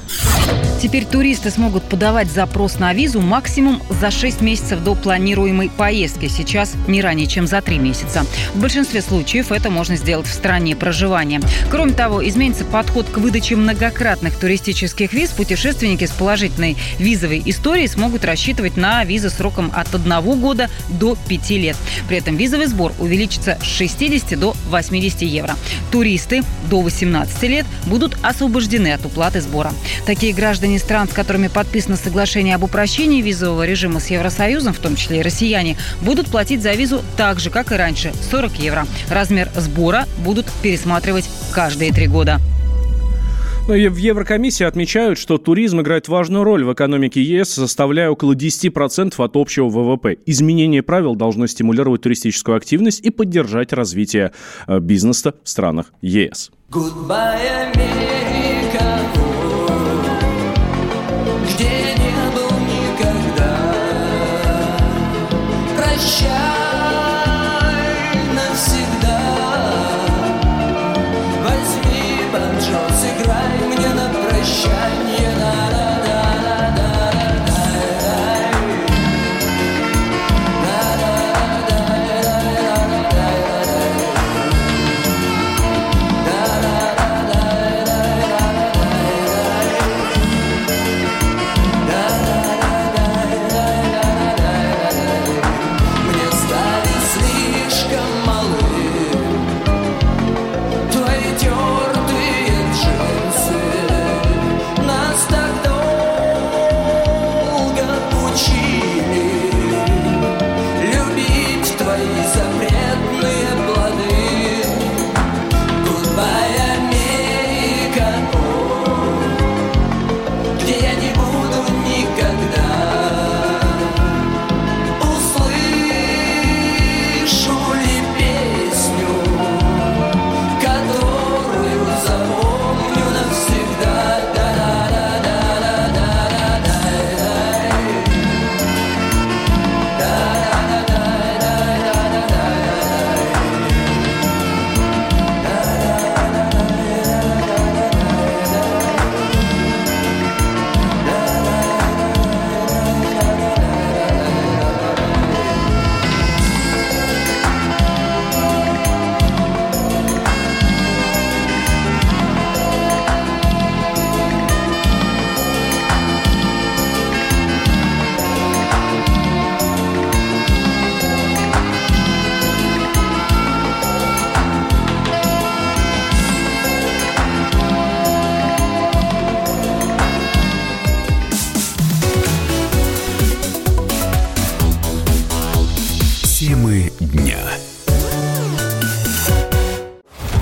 Теперь 0.82 1.04
туристы 1.04 1.50
смогут 1.50 1.84
подавать 1.84 2.28
запрос 2.28 2.80
на 2.80 2.92
визу 2.92 3.20
максимум 3.20 3.80
за 4.00 4.10
6 4.10 4.40
месяцев 4.40 4.82
до 4.82 4.96
планируемой 4.96 5.70
поездки. 5.70 6.26
Сейчас 6.26 6.72
не 6.88 7.00
ранее, 7.00 7.28
чем 7.28 7.46
за 7.46 7.60
3 7.62 7.78
месяца. 7.78 8.24
В 8.54 8.60
большинстве 8.60 9.02
случаев 9.02 9.52
это 9.52 9.70
можно 9.70 9.94
сделать 9.94 10.26
в 10.26 10.32
стране 10.32 10.74
проживания. 10.74 11.40
Кроме 11.70 11.92
того, 11.92 12.26
изменится 12.26 12.64
подход 12.64 13.08
к 13.08 13.18
выдаче 13.18 13.54
многократных 13.54 14.36
туристических 14.36 15.12
виз. 15.12 15.30
Путешественники 15.30 16.06
с 16.06 16.10
положительной 16.10 16.76
визовой 16.98 17.40
историей 17.44 17.86
смогут 17.86 18.24
рассчитывать 18.24 18.76
на 18.76 19.04
визы 19.04 19.30
сроком 19.30 19.70
от 19.72 19.94
1 19.94 20.40
года 20.40 20.68
до 20.88 21.16
5 21.28 21.50
лет. 21.50 21.76
При 22.08 22.16
этом 22.16 22.36
визовый 22.36 22.66
сбор 22.66 22.92
увеличится 22.98 23.58
с 23.62 23.64
60 23.64 24.40
до 24.40 24.56
80 24.70 25.22
евро. 25.22 25.54
Туристы 25.92 26.42
до 26.68 26.80
18 26.80 27.42
лет 27.44 27.66
будут 27.86 28.16
освобождены 28.22 28.92
от 28.92 29.04
уплаты 29.04 29.19
сбора. 29.40 29.72
Такие 30.06 30.32
граждане 30.32 30.60
граждане 30.60 30.78
стран, 30.80 31.08
с 31.08 31.12
которыми 31.12 31.48
подписано 31.48 31.96
соглашение 31.96 32.54
об 32.54 32.64
упрощении 32.64 33.22
визового 33.22 33.64
режима 33.64 34.00
с 34.00 34.10
Евросоюзом, 34.10 34.72
в 34.72 34.78
том 34.78 34.96
числе 34.96 35.20
и 35.20 35.22
россияне, 35.22 35.76
будут 36.02 36.26
платить 36.26 36.60
за 36.60 36.72
визу 36.72 37.02
так 37.16 37.40
же, 37.40 37.50
как 37.50 37.72
и 37.72 37.76
раньше– 37.76 38.12
40 38.30 38.52
евро. 38.58 38.86
Размер 39.08 39.48
сбора 39.56 40.06
будут 40.18 40.46
пересматривать 40.62 41.30
каждые 41.52 41.92
три 41.92 42.08
года. 42.08 42.40
Ну 43.68 43.74
в 43.74 43.96
Еврокомиссии 43.96 44.64
отмечают, 44.64 45.18
что 45.18 45.38
туризм 45.38 45.80
играет 45.80 46.08
важную 46.08 46.42
роль 46.42 46.64
в 46.64 46.72
экономике 46.72 47.22
ЕС, 47.22 47.50
составляя 47.50 48.10
около 48.10 48.34
10% 48.34 49.14
от 49.16 49.36
общего 49.36 49.68
ВВП. 49.68 50.18
Изменение 50.26 50.82
правил 50.82 51.14
должно 51.14 51.46
стимулировать 51.46 52.02
туристическую 52.02 52.56
активность 52.56 53.00
и 53.00 53.10
поддержать 53.10 53.72
развитие 53.72 54.32
э, 54.66 54.80
бизнеса 54.80 55.34
в 55.44 55.48
странах 55.48 55.92
ЕС. 56.02 56.50
Goodbye, 56.70 57.89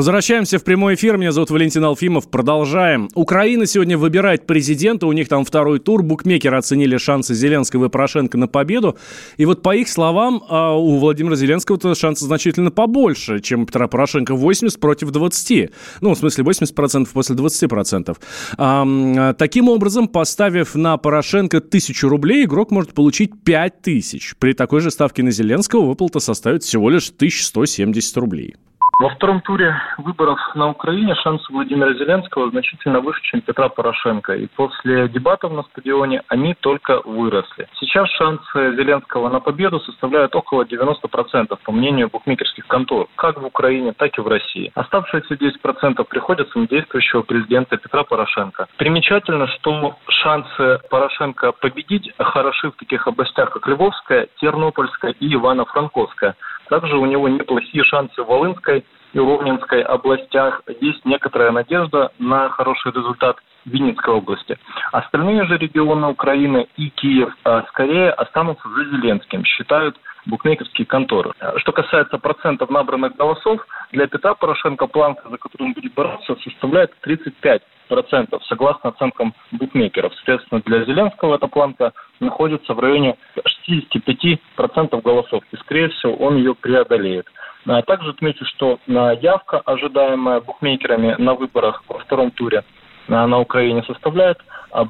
Возвращаемся 0.00 0.58
в 0.58 0.64
прямой 0.64 0.94
эфир. 0.94 1.18
Меня 1.18 1.30
зовут 1.30 1.50
Валентин 1.50 1.84
Алфимов. 1.84 2.30
Продолжаем. 2.30 3.10
Украина 3.14 3.66
сегодня 3.66 3.98
выбирает 3.98 4.46
президента. 4.46 5.06
У 5.06 5.12
них 5.12 5.28
там 5.28 5.44
второй 5.44 5.78
тур. 5.78 6.02
Букмекеры 6.02 6.56
оценили 6.56 6.96
шансы 6.96 7.34
Зеленского 7.34 7.84
и 7.84 7.88
Порошенко 7.90 8.38
на 8.38 8.48
победу. 8.48 8.96
И 9.36 9.44
вот 9.44 9.62
по 9.62 9.76
их 9.76 9.90
словам, 9.90 10.42
а, 10.48 10.74
у 10.74 10.96
Владимира 10.96 11.36
Зеленского 11.36 11.94
шансы 11.94 12.24
значительно 12.24 12.70
побольше, 12.70 13.40
чем 13.40 13.64
у 13.64 13.66
Петра 13.66 13.88
Порошенко. 13.88 14.34
80 14.34 14.80
против 14.80 15.10
20. 15.10 15.70
Ну, 16.00 16.14
в 16.14 16.18
смысле, 16.18 16.44
80% 16.44 17.12
после 17.12 17.36
20%. 17.36 18.16
А, 18.56 19.34
Таким 19.34 19.68
образом, 19.68 20.08
поставив 20.08 20.76
на 20.76 20.96
Порошенко 20.96 21.60
тысячу 21.60 22.08
рублей, 22.08 22.46
игрок 22.46 22.70
может 22.70 22.94
получить 22.94 23.32
5000. 23.44 24.36
При 24.38 24.54
такой 24.54 24.80
же 24.80 24.90
ставке 24.90 25.22
на 25.22 25.30
Зеленского 25.30 25.84
выплата 25.84 26.20
составит 26.20 26.62
всего 26.62 26.88
лишь 26.88 27.10
1170 27.10 28.16
рублей. 28.16 28.54
Во 29.00 29.08
втором 29.08 29.40
туре 29.40 29.74
выборов 29.96 30.38
на 30.54 30.68
Украине 30.68 31.14
шансы 31.14 31.50
Владимира 31.50 31.94
Зеленского 31.94 32.50
значительно 32.50 33.00
выше, 33.00 33.22
чем 33.22 33.40
Петра 33.40 33.70
Порошенко. 33.70 34.34
И 34.34 34.46
после 34.46 35.08
дебатов 35.08 35.52
на 35.52 35.62
стадионе 35.62 36.22
они 36.28 36.52
только 36.52 37.00
выросли. 37.06 37.66
Сейчас 37.80 38.10
шансы 38.10 38.76
Зеленского 38.76 39.30
на 39.30 39.40
победу 39.40 39.80
составляют 39.80 40.36
около 40.36 40.64
90%, 40.64 41.58
по 41.64 41.72
мнению 41.72 42.10
букмекерских 42.10 42.66
контор, 42.66 43.06
как 43.16 43.40
в 43.40 43.46
Украине, 43.46 43.94
так 43.94 44.18
и 44.18 44.20
в 44.20 44.28
России. 44.28 44.70
Оставшиеся 44.74 45.32
10% 45.32 46.04
приходятся 46.04 46.58
на 46.58 46.68
действующего 46.68 47.22
президента 47.22 47.78
Петра 47.78 48.04
Порошенко. 48.04 48.68
Примечательно, 48.76 49.46
что 49.46 49.96
шансы 50.08 50.78
Порошенко 50.90 51.52
победить 51.52 52.12
хороши 52.18 52.70
в 52.70 52.76
таких 52.76 53.06
областях, 53.06 53.48
как 53.48 53.66
Львовская, 53.66 54.28
Тернопольская 54.36 55.12
и 55.12 55.34
Ивано-Франковская. 55.34 56.34
Также 56.70 56.96
у 56.96 57.04
него 57.04 57.28
неплохие 57.28 57.82
шансы 57.84 58.22
в 58.22 58.26
Волынской 58.26 58.84
и 59.12 59.18
Ровненской 59.18 59.82
областях. 59.82 60.62
Есть 60.80 61.04
некоторая 61.04 61.50
надежда 61.50 62.12
на 62.20 62.48
хороший 62.48 62.92
результат 62.92 63.36
Винницкой 63.64 64.14
области. 64.14 64.56
Остальные 64.92 65.44
же 65.46 65.58
регионы 65.58 66.06
Украины 66.06 66.68
и 66.76 66.88
Киев 66.90 67.34
а, 67.44 67.64
скорее 67.68 68.10
останутся 68.10 68.68
за 68.68 68.84
Зеленским, 68.84 69.44
считают 69.44 69.96
букмекерские 70.26 70.86
конторы. 70.86 71.32
А, 71.40 71.58
Что 71.58 71.72
касается 71.72 72.18
процентов 72.18 72.70
набранных 72.70 73.16
голосов, 73.16 73.66
для 73.92 74.06
Петра 74.06 74.34
Порошенко 74.34 74.86
планка, 74.86 75.28
за 75.28 75.36
которую 75.36 75.68
он 75.68 75.74
будет 75.74 75.94
бороться, 75.94 76.36
составляет 76.42 76.92
35 77.00 77.62
процентов, 77.88 78.44
согласно 78.46 78.90
оценкам 78.90 79.34
букмекеров. 79.52 80.14
Соответственно, 80.14 80.62
для 80.64 80.84
Зеленского 80.84 81.34
эта 81.36 81.48
планка 81.48 81.92
находится 82.20 82.74
в 82.74 82.80
районе 82.80 83.16
65 83.44 84.40
процентов 84.56 85.02
голосов. 85.02 85.42
И, 85.52 85.56
скорее 85.56 85.88
всего, 85.88 86.14
он 86.14 86.36
ее 86.36 86.54
преодолеет. 86.54 87.26
А 87.66 87.82
Также 87.82 88.10
отмечу, 88.10 88.44
что 88.46 88.78
а, 88.88 89.12
явка, 89.14 89.58
ожидаемая 89.58 90.40
букмекерами 90.40 91.16
на 91.18 91.34
выборах 91.34 91.82
во 91.88 91.98
втором 91.98 92.30
туре 92.30 92.64
на 93.08 93.40
Украине, 93.40 93.82
составляет 93.82 94.38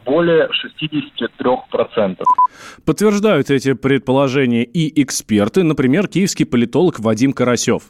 более 0.06 0.48
63%. 0.48 2.22
Подтверждают 2.84 3.50
эти 3.50 3.74
предположения 3.74 4.64
и 4.64 5.02
эксперты, 5.02 5.62
например, 5.62 6.08
киевский 6.08 6.46
политолог 6.46 7.00
Вадим 7.00 7.32
Карасев. 7.32 7.82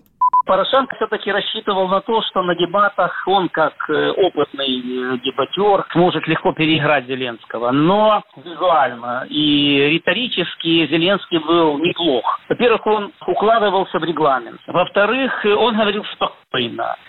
Порошенко 0.51 0.97
все-таки 0.97 1.31
рассчитывал 1.31 1.87
на 1.87 2.01
то, 2.01 2.23
что 2.23 2.43
на 2.43 2.57
дебатах 2.57 3.13
он, 3.27 3.49
как 3.51 3.75
э, 3.89 4.11
опытный 4.11 4.81
э, 4.81 5.19
дебатер, 5.25 5.87
сможет 5.93 6.27
легко 6.27 6.53
переиграть 6.53 7.07
Зеленского. 7.07 7.71
Но 7.71 8.25
визуально 8.37 9.27
и 9.29 9.91
риторически 9.93 10.89
Зеленский 10.89 11.39
был 11.39 11.79
неплох. 11.79 12.41
Во-первых, 12.49 12.85
он 12.85 13.13
укладывался 13.29 14.01
в 14.01 14.03
регламент. 14.05 14.61
Во-вторых, 14.67 15.33
он 15.45 15.77
говорил 15.77 16.05
спокойно. 16.15 16.40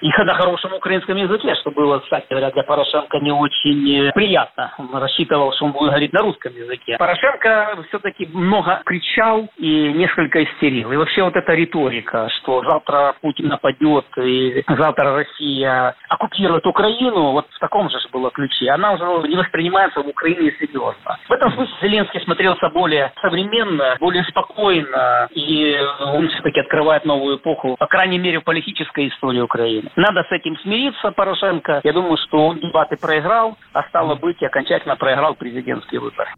И 0.02 0.10
на 0.24 0.36
хорошем 0.36 0.74
украинском 0.74 1.18
языке, 1.18 1.56
что 1.56 1.72
было, 1.72 2.00
кстати 2.00 2.28
говоря, 2.30 2.52
для 2.52 2.62
Порошенко 2.62 3.18
не 3.20 3.32
очень 3.32 4.08
э, 4.08 4.12
приятно. 4.14 4.72
Он 4.78 4.96
рассчитывал, 4.96 5.52
что 5.54 5.66
он 5.66 5.72
будет 5.72 5.90
говорить 5.90 6.14
на 6.14 6.22
русском 6.22 6.54
языке. 6.54 6.98
Порошенко 6.98 7.84
все-таки 7.90 8.28
много 8.28 8.82
кричал 8.86 9.50
и 9.58 9.94
несколько 9.94 10.44
истерил. 10.44 10.92
И 10.92 10.96
вообще 10.96 11.24
вот 11.24 11.36
эта 11.36 11.54
риторика, 11.54 12.30
что 12.38 12.62
завтра 12.64 13.16
Путин 13.22 13.48
нападет 13.48 14.06
и 14.18 14.64
завтра 14.68 15.16
Россия 15.16 15.96
оккупирует 16.08 16.66
Украину, 16.68 17.32
вот 17.32 17.48
в 17.50 17.60
таком 17.60 17.90
же 17.90 17.98
было 18.12 18.30
ключе. 18.30 18.70
Она 18.70 18.94
уже 18.94 19.28
не 19.28 19.38
воспринимается 19.38 20.02
в 20.02 20.08
Украине 20.08 20.54
серьезно. 20.60 21.18
В 21.28 21.32
этом 21.32 21.52
смысле 21.54 21.74
Зеленский 21.82 22.22
смотрелся 22.22 22.70
более 22.70 23.12
современно, 23.22 23.98
более 24.00 24.24
спокойно, 24.26 25.28
и 25.32 25.80
он 26.00 26.30
все-таки 26.30 26.60
открывает 26.60 27.06
новую 27.06 27.38
эпоху, 27.38 27.76
по 27.80 27.88
крайней 27.88 28.20
мере, 28.20 28.40
в 28.40 28.44
политической 28.44 29.08
истории 29.08 29.31
Украины. 29.40 29.90
Надо 29.96 30.24
с 30.24 30.32
этим 30.32 30.58
смириться, 30.58 31.12
Порошенко. 31.12 31.82
Я 31.84 31.94
думаю, 31.94 32.18
что 32.18 32.48
он 32.48 32.60
дебаты 32.60 32.98
проиграл, 32.98 33.58
а 33.74 33.84
стало 33.90 34.16
быть, 34.16 34.42
окончательно 34.44 34.96
проиграл 34.96 35.36
президентские 35.36 36.02
выборы. 36.02 36.30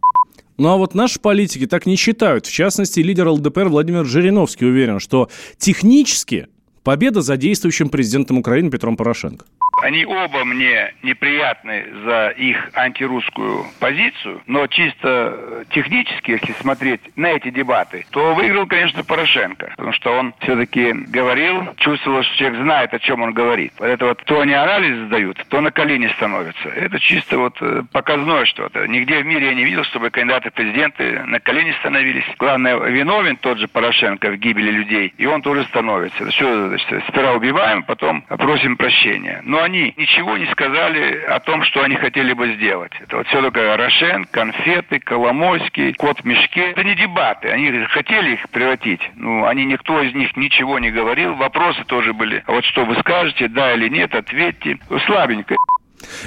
Ну 0.56 0.68
а 0.68 0.76
вот 0.76 0.94
наши 0.94 1.20
политики 1.20 1.66
так 1.66 1.86
не 1.86 1.96
считают. 1.96 2.46
В 2.46 2.52
частности, 2.52 3.00
лидер 3.00 3.28
ЛДПР 3.28 3.68
Владимир 3.68 4.04
Жириновский 4.04 4.66
уверен, 4.66 5.00
что 5.00 5.28
технически 5.58 6.46
победа 6.84 7.22
за 7.22 7.36
действующим 7.36 7.88
президентом 7.88 8.38
Украины 8.38 8.70
Петром 8.70 8.96
Порошенко. 8.96 9.46
Они 9.84 10.06
оба 10.06 10.46
мне 10.46 10.94
неприятны 11.02 11.84
за 12.06 12.28
их 12.28 12.70
антирусскую 12.74 13.66
позицию, 13.80 14.40
но 14.46 14.66
чисто 14.66 15.36
э, 15.36 15.64
технически, 15.74 16.30
если 16.30 16.52
смотреть 16.52 17.02
на 17.16 17.26
эти 17.26 17.50
дебаты, 17.50 18.06
то 18.08 18.32
выиграл, 18.32 18.66
конечно, 18.66 19.04
Порошенко, 19.04 19.74
потому 19.76 19.92
что 19.92 20.12
он 20.12 20.32
все-таки 20.40 20.94
говорил, 20.94 21.74
чувствовал, 21.76 22.22
что 22.22 22.34
человек 22.34 22.62
знает, 22.62 22.94
о 22.94 22.98
чем 22.98 23.20
он 23.20 23.34
говорит. 23.34 23.74
Вот 23.78 23.88
это 23.88 24.06
вот 24.06 24.22
то 24.24 24.40
они 24.40 24.54
анализ 24.54 25.06
сдают, 25.06 25.44
то 25.50 25.60
на 25.60 25.70
колени 25.70 26.06
становятся. 26.16 26.66
Это 26.70 26.98
чисто 26.98 27.36
вот 27.36 27.58
э, 27.60 27.82
показное 27.92 28.46
что-то. 28.46 28.86
Нигде 28.86 29.18
в 29.18 29.26
мире 29.26 29.48
я 29.48 29.54
не 29.54 29.64
видел, 29.64 29.84
чтобы 29.84 30.08
кандидаты 30.08 30.50
президенты 30.50 31.20
на 31.26 31.40
колени 31.40 31.72
становились. 31.80 32.24
Главное, 32.38 32.76
виновен 32.76 33.36
тот 33.36 33.58
же 33.58 33.68
Порошенко 33.68 34.30
в 34.30 34.36
гибели 34.38 34.70
людей, 34.70 35.12
и 35.18 35.26
он 35.26 35.42
тоже 35.42 35.64
становится. 35.64 36.26
Все, 36.30 36.68
значит, 36.68 37.04
сперва 37.08 37.32
убиваем, 37.34 37.82
потом 37.82 38.22
просим 38.22 38.78
прощения. 38.78 39.42
Но 39.44 39.62
они 39.62 39.73
ничего 39.96 40.36
не 40.36 40.46
сказали 40.46 41.22
о 41.28 41.40
том, 41.40 41.62
что 41.64 41.82
они 41.82 41.96
хотели 41.96 42.32
бы 42.32 42.54
сделать. 42.54 42.92
Это 43.00 43.18
вот 43.18 43.26
все 43.26 43.40
только 43.40 43.76
Рошен, 43.76 44.24
конфеты, 44.30 45.00
Коломойский, 45.00 45.92
кот 45.94 46.20
в 46.20 46.24
мешке. 46.24 46.70
Это 46.70 46.84
не 46.84 46.94
дебаты. 46.94 47.48
Они 47.48 47.70
хотели 47.86 48.34
их 48.34 48.48
превратить. 48.50 49.00
Ну, 49.16 49.46
они, 49.46 49.64
никто 49.64 50.00
из 50.00 50.14
них 50.14 50.36
ничего 50.36 50.78
не 50.78 50.90
говорил. 50.90 51.34
Вопросы 51.34 51.84
тоже 51.84 52.12
были. 52.12 52.42
А 52.46 52.52
вот 52.52 52.64
что 52.64 52.84
вы 52.84 52.96
скажете, 52.96 53.48
да 53.48 53.74
или 53.74 53.88
нет, 53.88 54.14
ответьте. 54.14 54.78
Слабенько. 55.06 55.56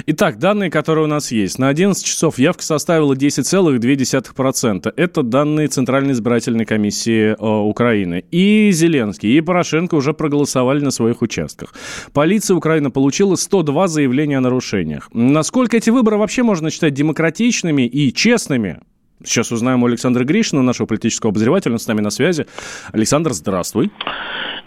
Итак, 0.06 0.38
данные, 0.38 0.70
которые 0.70 1.04
у 1.04 1.08
нас 1.08 1.32
есть. 1.32 1.58
На 1.58 1.68
11 1.68 2.04
часов 2.04 2.38
явка 2.38 2.62
составила 2.62 3.14
10,2%. 3.14 4.92
Это 4.96 5.22
данные 5.22 5.68
Центральной 5.68 6.12
избирательной 6.12 6.64
комиссии 6.64 7.30
э, 7.30 7.34
Украины. 7.36 8.24
И 8.30 8.70
Зеленский, 8.72 9.36
и 9.36 9.40
Порошенко 9.40 9.94
уже 9.94 10.12
проголосовали 10.12 10.80
на 10.80 10.90
своих 10.90 11.22
участках. 11.22 11.74
Полиция 12.12 12.56
Украины 12.56 12.90
получила 12.90 13.36
102 13.36 13.88
заявления 13.88 14.38
о 14.38 14.40
нарушениях. 14.40 15.08
Насколько 15.12 15.76
эти 15.76 15.90
выборы 15.90 16.16
вообще 16.16 16.42
можно 16.42 16.70
считать 16.70 16.94
демократичными 16.94 17.86
и 17.86 18.12
честными? 18.12 18.80
Сейчас 19.24 19.50
узнаем 19.50 19.82
у 19.82 19.86
Александра 19.86 20.24
Гришина, 20.24 20.62
нашего 20.62 20.86
политического 20.86 21.30
обозревателя, 21.30 21.72
он 21.72 21.78
с 21.80 21.88
нами 21.88 22.00
на 22.00 22.10
связи. 22.10 22.46
Александр, 22.92 23.32
здравствуй. 23.32 23.90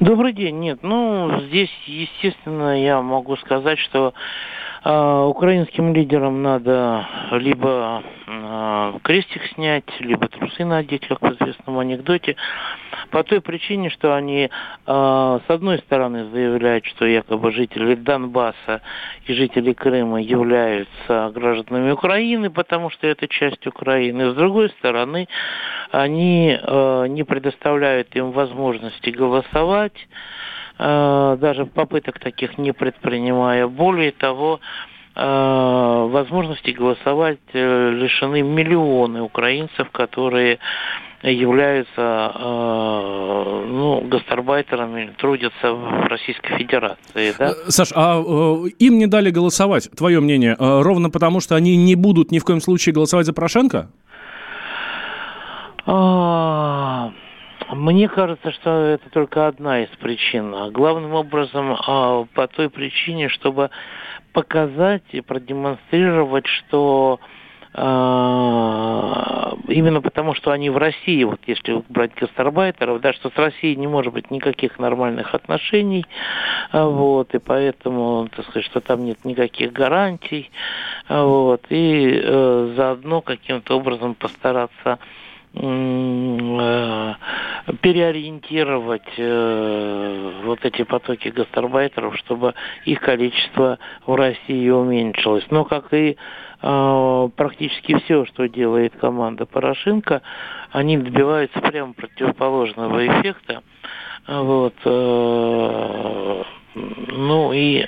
Добрый 0.01 0.33
день. 0.33 0.59
Нет, 0.59 0.79
ну, 0.81 1.41
здесь, 1.47 1.69
естественно, 1.85 2.81
я 2.81 3.01
могу 3.01 3.37
сказать, 3.37 3.79
что 3.79 4.13
украинским 4.83 5.93
лидерам 5.93 6.41
надо 6.41 7.07
либо 7.31 8.03
а, 8.27 8.97
крестик 9.03 9.43
снять, 9.53 9.85
либо 9.99 10.27
трусы 10.27 10.65
надеть, 10.65 11.07
как 11.07 11.21
в 11.21 11.33
известном 11.33 11.79
анекдоте, 11.79 12.35
по 13.09 13.23
той 13.23 13.41
причине, 13.41 13.89
что 13.89 14.15
они 14.15 14.49
а, 14.85 15.39
с 15.45 15.49
одной 15.49 15.79
стороны 15.79 16.29
заявляют, 16.31 16.85
что 16.85 17.05
якобы 17.05 17.51
жители 17.51 17.95
Донбасса 17.95 18.81
и 19.25 19.33
жители 19.33 19.73
Крыма 19.73 20.21
являются 20.21 21.31
гражданами 21.33 21.91
Украины, 21.91 22.49
потому 22.49 22.89
что 22.89 23.05
это 23.05 23.27
часть 23.27 23.67
Украины. 23.67 24.31
С 24.31 24.33
другой 24.33 24.69
стороны, 24.69 25.27
они 25.91 26.57
не 27.09 27.23
предоставляют 27.23 28.15
им 28.15 28.31
возможности 28.31 29.09
голосовать, 29.09 30.07
даже 30.81 31.67
попыток 31.67 32.17
таких 32.19 32.57
не 32.57 32.71
предпринимая. 32.73 33.67
Более 33.67 34.11
того, 34.11 34.59
Э, 35.13 36.07
возможности 36.09 36.69
голосовать 36.69 37.39
э, 37.51 37.89
лишены 37.91 38.43
миллионы 38.43 39.21
украинцев, 39.21 39.89
которые 39.91 40.59
являются 41.21 41.91
э, 42.33 43.65
ну, 43.67 44.07
гастарбайтерами, 44.07 45.13
трудятся 45.17 45.73
в 45.73 46.07
Российской 46.07 46.57
Федерации. 46.57 47.33
Да? 47.37 47.53
Саш, 47.67 47.91
а 47.93 48.23
им 48.79 48.97
не 48.97 49.07
дали 49.07 49.31
голосовать, 49.31 49.89
твое 49.91 50.21
мнение, 50.21 50.55
ровно 50.57 51.09
потому, 51.09 51.41
что 51.41 51.55
они 51.55 51.75
не 51.75 51.95
будут 51.95 52.31
ни 52.31 52.39
в 52.39 52.45
коем 52.45 52.61
случае 52.61 52.95
голосовать 52.95 53.25
за 53.25 53.33
Порошенко? 53.33 53.89
А, 57.71 57.75
мне 57.75 58.09
кажется, 58.09 58.51
что 58.51 58.69
это 58.69 59.09
только 59.09 59.47
одна 59.47 59.83
из 59.83 59.89
причин. 59.89 60.53
Главным 60.71 61.13
образом 61.13 61.77
а, 61.87 62.25
по 62.33 62.47
той 62.47 62.69
причине, 62.69 63.29
чтобы 63.29 63.69
показать 64.33 65.03
и 65.11 65.21
продемонстрировать, 65.21 66.47
что 66.47 67.19
э, 67.73 67.79
именно 69.67 70.01
потому, 70.01 70.33
что 70.35 70.51
они 70.51 70.69
в 70.69 70.77
России, 70.77 71.21
вот 71.25 71.41
если 71.47 71.83
брать 71.89 72.15
гастарбайтеров, 72.15 73.01
да, 73.01 73.11
что 73.11 73.29
с 73.29 73.35
Россией 73.35 73.75
не 73.75 73.87
может 73.87 74.13
быть 74.13 74.31
никаких 74.31 74.79
нормальных 74.79 75.35
отношений, 75.35 76.05
э, 76.71 76.81
вот, 76.81 77.35
и 77.35 77.39
поэтому, 77.39 78.29
так 78.33 78.45
сказать, 78.45 78.63
что 78.65 78.79
там 78.79 79.03
нет 79.03 79.25
никаких 79.25 79.73
гарантий, 79.73 80.49
вот, 81.09 81.65
и 81.69 82.21
э, 82.23 82.73
заодно 82.77 83.19
каким-то 83.19 83.77
образом 83.77 84.15
постараться 84.15 84.97
переориентировать 87.81 89.01
э, 89.17 90.41
вот 90.43 90.63
эти 90.63 90.83
потоки 90.83 91.27
гастарбайтеров, 91.29 92.17
чтобы 92.17 92.53
их 92.85 93.01
количество 93.01 93.77
в 94.05 94.15
России 94.15 94.69
уменьшилось. 94.69 95.45
Но 95.49 95.65
как 95.65 95.93
и 95.93 96.15
э, 96.61 97.29
практически 97.35 97.97
все, 97.99 98.25
что 98.25 98.47
делает 98.47 98.93
команда 98.97 99.45
Порошенко, 99.45 100.21
они 100.71 100.97
добиваются 100.97 101.59
прямо 101.59 101.93
противоположного 101.93 103.05
эффекта. 103.07 103.61
Вот, 104.27 104.75
ну 106.73 107.51
и 107.51 107.81
э, 107.81 107.85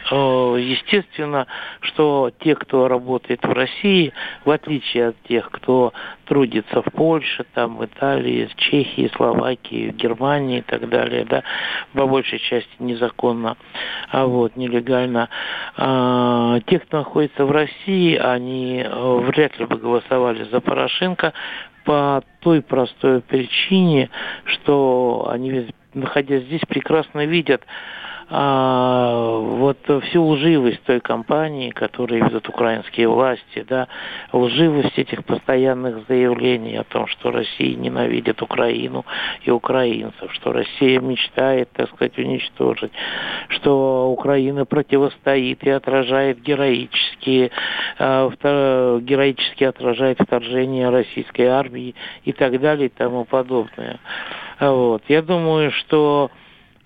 естественно, 0.60 1.48
что 1.80 2.32
те, 2.40 2.56
кто 2.56 2.90
работает 2.90 3.42
в 3.44 3.52
России, 3.52 4.12
в 4.44 4.52
отличие 4.52 5.10
от 5.10 5.24
тех, 5.24 5.50
кто 5.52 5.94
трудится 6.26 6.82
в 6.82 6.92
Польше, 6.92 7.46
там, 7.54 7.78
в 7.78 7.86
Италии, 7.86 8.46
в 8.46 8.56
Чехии, 8.56 9.10
Словакии, 9.16 9.92
в 9.92 9.96
Германии 9.96 10.60
и 10.60 10.62
так 10.62 10.90
далее, 10.90 11.26
да, 11.26 11.44
по 11.94 12.08
большей 12.08 12.40
части 12.40 12.72
незаконно, 12.80 13.56
а 14.10 14.26
вот, 14.26 14.58
нелегально. 14.58 15.30
А, 15.78 16.60
те, 16.68 16.80
кто 16.80 16.98
находится 16.98 17.46
в 17.46 17.52
России, 17.52 18.16
они 18.18 18.84
э, 18.86 19.16
вряд 19.26 19.58
ли 19.60 19.66
бы 19.66 19.78
голосовали 19.78 20.44
за 20.44 20.60
Порошенко 20.60 21.32
по 21.86 22.22
той 22.42 22.62
простой 22.62 23.22
причине, 23.22 24.10
что 24.46 25.28
они, 25.30 25.68
находясь 25.94 26.44
здесь, 26.44 26.62
прекрасно 26.68 27.26
видят, 27.26 27.64
а, 28.36 29.38
вот 29.38 29.78
всю 30.06 30.26
лживость 30.26 30.82
той 30.86 31.00
кампании, 31.02 31.70
которую 31.70 32.26
ведут 32.26 32.50
украинские 32.50 33.08
власти, 33.08 33.64
да, 33.70 33.88
лживость 34.32 34.98
этих 34.98 35.24
постоянных 35.24 36.08
заявлений 36.08 36.76
о 36.78 36.84
том, 36.84 37.06
что 37.06 37.30
Россия 37.30 37.76
ненавидит 37.76 38.42
Украину 38.42 39.06
и 39.44 39.52
украинцев, 39.52 40.34
что 40.34 40.52
Россия 40.52 41.00
мечтает, 41.00 41.70
так 41.74 41.90
сказать, 41.90 42.18
уничтожить, 42.18 42.92
что 43.50 44.10
Украина 44.10 44.66
противостоит 44.66 45.64
и 45.64 45.70
отражает 45.70 46.42
героические, 46.42 47.52
э, 48.00 49.00
героически 49.04 49.64
отражает 49.64 50.18
вторжение 50.20 50.90
российской 50.90 51.46
армии 51.46 51.94
и 52.24 52.34
так 52.34 52.60
далее 52.60 52.88
и 52.88 52.90
тому 52.90 53.26
подобное. 53.26 54.00
Вот. 54.60 55.04
Я 55.08 55.22
думаю, 55.22 55.70
что 55.70 56.32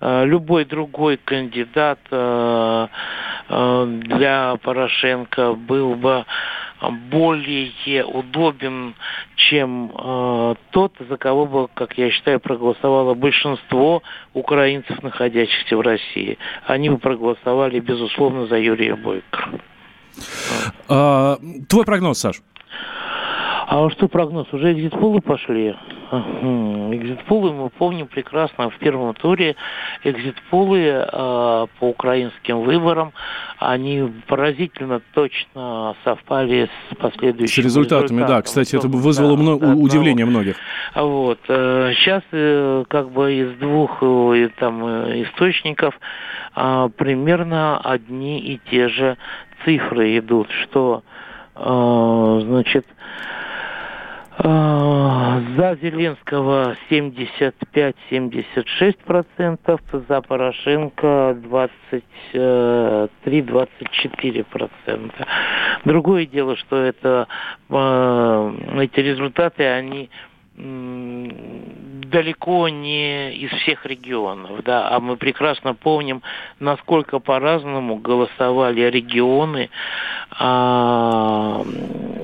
любой 0.00 0.64
другой 0.64 1.16
кандидат 1.16 1.98
э, 2.10 2.86
э, 3.48 4.00
для 4.04 4.56
Порошенко 4.62 5.54
был 5.54 5.94
бы 5.96 6.24
более 7.10 8.04
удобен, 8.04 8.94
чем 9.34 9.90
э, 9.92 10.54
тот, 10.70 10.94
за 11.08 11.16
кого 11.16 11.46
бы, 11.46 11.68
как 11.74 11.98
я 11.98 12.10
считаю, 12.10 12.38
проголосовало 12.38 13.14
большинство 13.14 14.02
украинцев, 14.32 15.02
находящихся 15.02 15.76
в 15.76 15.80
России. 15.80 16.38
Они 16.66 16.88
бы 16.88 16.98
проголосовали, 16.98 17.80
безусловно, 17.80 18.46
за 18.46 18.58
Юрия 18.58 18.94
Бойко. 18.94 19.48
А, 20.88 21.38
твой 21.68 21.84
прогноз, 21.84 22.18
Саш? 22.18 22.42
А 23.70 23.90
что 23.90 24.08
прогноз? 24.08 24.46
Уже 24.54 24.72
экзит-полы 24.72 25.20
пошли. 25.20 25.76
Экзит-полы 26.10 27.52
мы 27.52 27.68
помним 27.68 28.06
прекрасно. 28.06 28.70
В 28.70 28.78
первом 28.78 29.12
туре 29.12 29.56
экзит-полы 30.04 30.78
э, 30.80 31.06
по 31.12 31.84
украинским 31.84 32.62
выборам, 32.62 33.12
они 33.58 34.10
поразительно 34.26 35.02
точно 35.12 35.94
совпали 36.02 36.70
с 36.90 36.96
последующими 36.96 37.62
С 37.62 37.64
результатами, 37.66 38.24
да. 38.26 38.40
Кстати, 38.40 38.74
это 38.74 38.88
вызвало 38.88 39.36
да, 39.36 39.42
мно... 39.42 39.58
да, 39.58 39.74
удивление 39.74 40.24
но... 40.24 40.30
многих. 40.30 40.56
Вот. 40.94 41.40
Э, 41.48 41.92
сейчас 41.94 42.22
э, 42.32 42.84
как 42.88 43.10
бы 43.10 43.34
из 43.34 43.58
двух 43.58 43.98
э, 44.00 44.48
там, 44.58 44.82
источников 45.24 45.94
э, 46.56 46.88
примерно 46.96 47.78
одни 47.80 48.40
и 48.40 48.60
те 48.70 48.88
же 48.88 49.18
цифры 49.66 50.16
идут, 50.16 50.48
что 50.62 51.02
э, 51.54 52.40
значит, 52.46 52.86
а, 52.86 52.94
за 54.40 55.76
Зеленского 55.82 56.76
75-76%, 56.90 59.80
за 60.08 60.22
Порошенко 60.22 61.36
23-24%. 62.32 65.12
Другое 65.84 66.26
дело, 66.26 66.56
что 66.56 66.76
это, 66.76 67.26
а, 67.70 68.54
эти 68.80 69.00
результаты, 69.00 69.64
они 69.64 70.10
далеко 70.58 72.68
не 72.68 73.34
из 73.34 73.50
всех 73.62 73.86
регионов, 73.86 74.62
да, 74.64 74.88
а 74.90 75.00
мы 75.00 75.16
прекрасно 75.16 75.74
помним, 75.74 76.22
насколько 76.58 77.18
по-разному 77.18 77.96
голосовали 77.96 78.82
регионы. 78.82 79.70
А, 80.30 81.64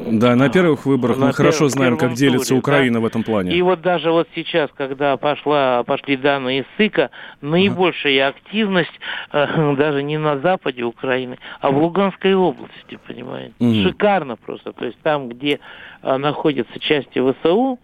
да, 0.06 0.36
на 0.36 0.48
первых 0.48 0.86
выборах 0.86 1.18
на 1.18 1.26
мы 1.26 1.32
хорошо 1.32 1.68
знаем, 1.68 1.96
как 1.96 2.14
делится 2.14 2.50
туре, 2.50 2.60
Украина 2.60 2.94
да? 2.94 3.00
в 3.00 3.06
этом 3.06 3.22
плане. 3.22 3.54
И 3.54 3.62
вот 3.62 3.80
даже 3.80 4.10
вот 4.10 4.28
сейчас, 4.34 4.70
когда 4.76 5.16
пошла, 5.16 5.82
пошли 5.84 6.16
данные 6.16 6.60
из 6.60 6.64
СИКа, 6.78 7.10
наибольшая 7.40 8.28
ага. 8.28 8.36
активность 8.36 9.00
э, 9.32 9.74
даже 9.76 10.02
не 10.02 10.18
на 10.18 10.38
западе 10.38 10.82
Украины, 10.82 11.38
а 11.60 11.70
в 11.70 11.78
Луганской 11.78 12.34
области, 12.34 12.98
понимаете. 13.06 13.54
Угу. 13.58 13.74
Шикарно 13.82 14.36
просто. 14.36 14.72
То 14.72 14.86
есть 14.86 14.98
там, 15.02 15.28
где 15.28 15.60
э, 16.02 16.16
находятся 16.16 16.78
части 16.78 17.20
ВСУ, 17.20 17.78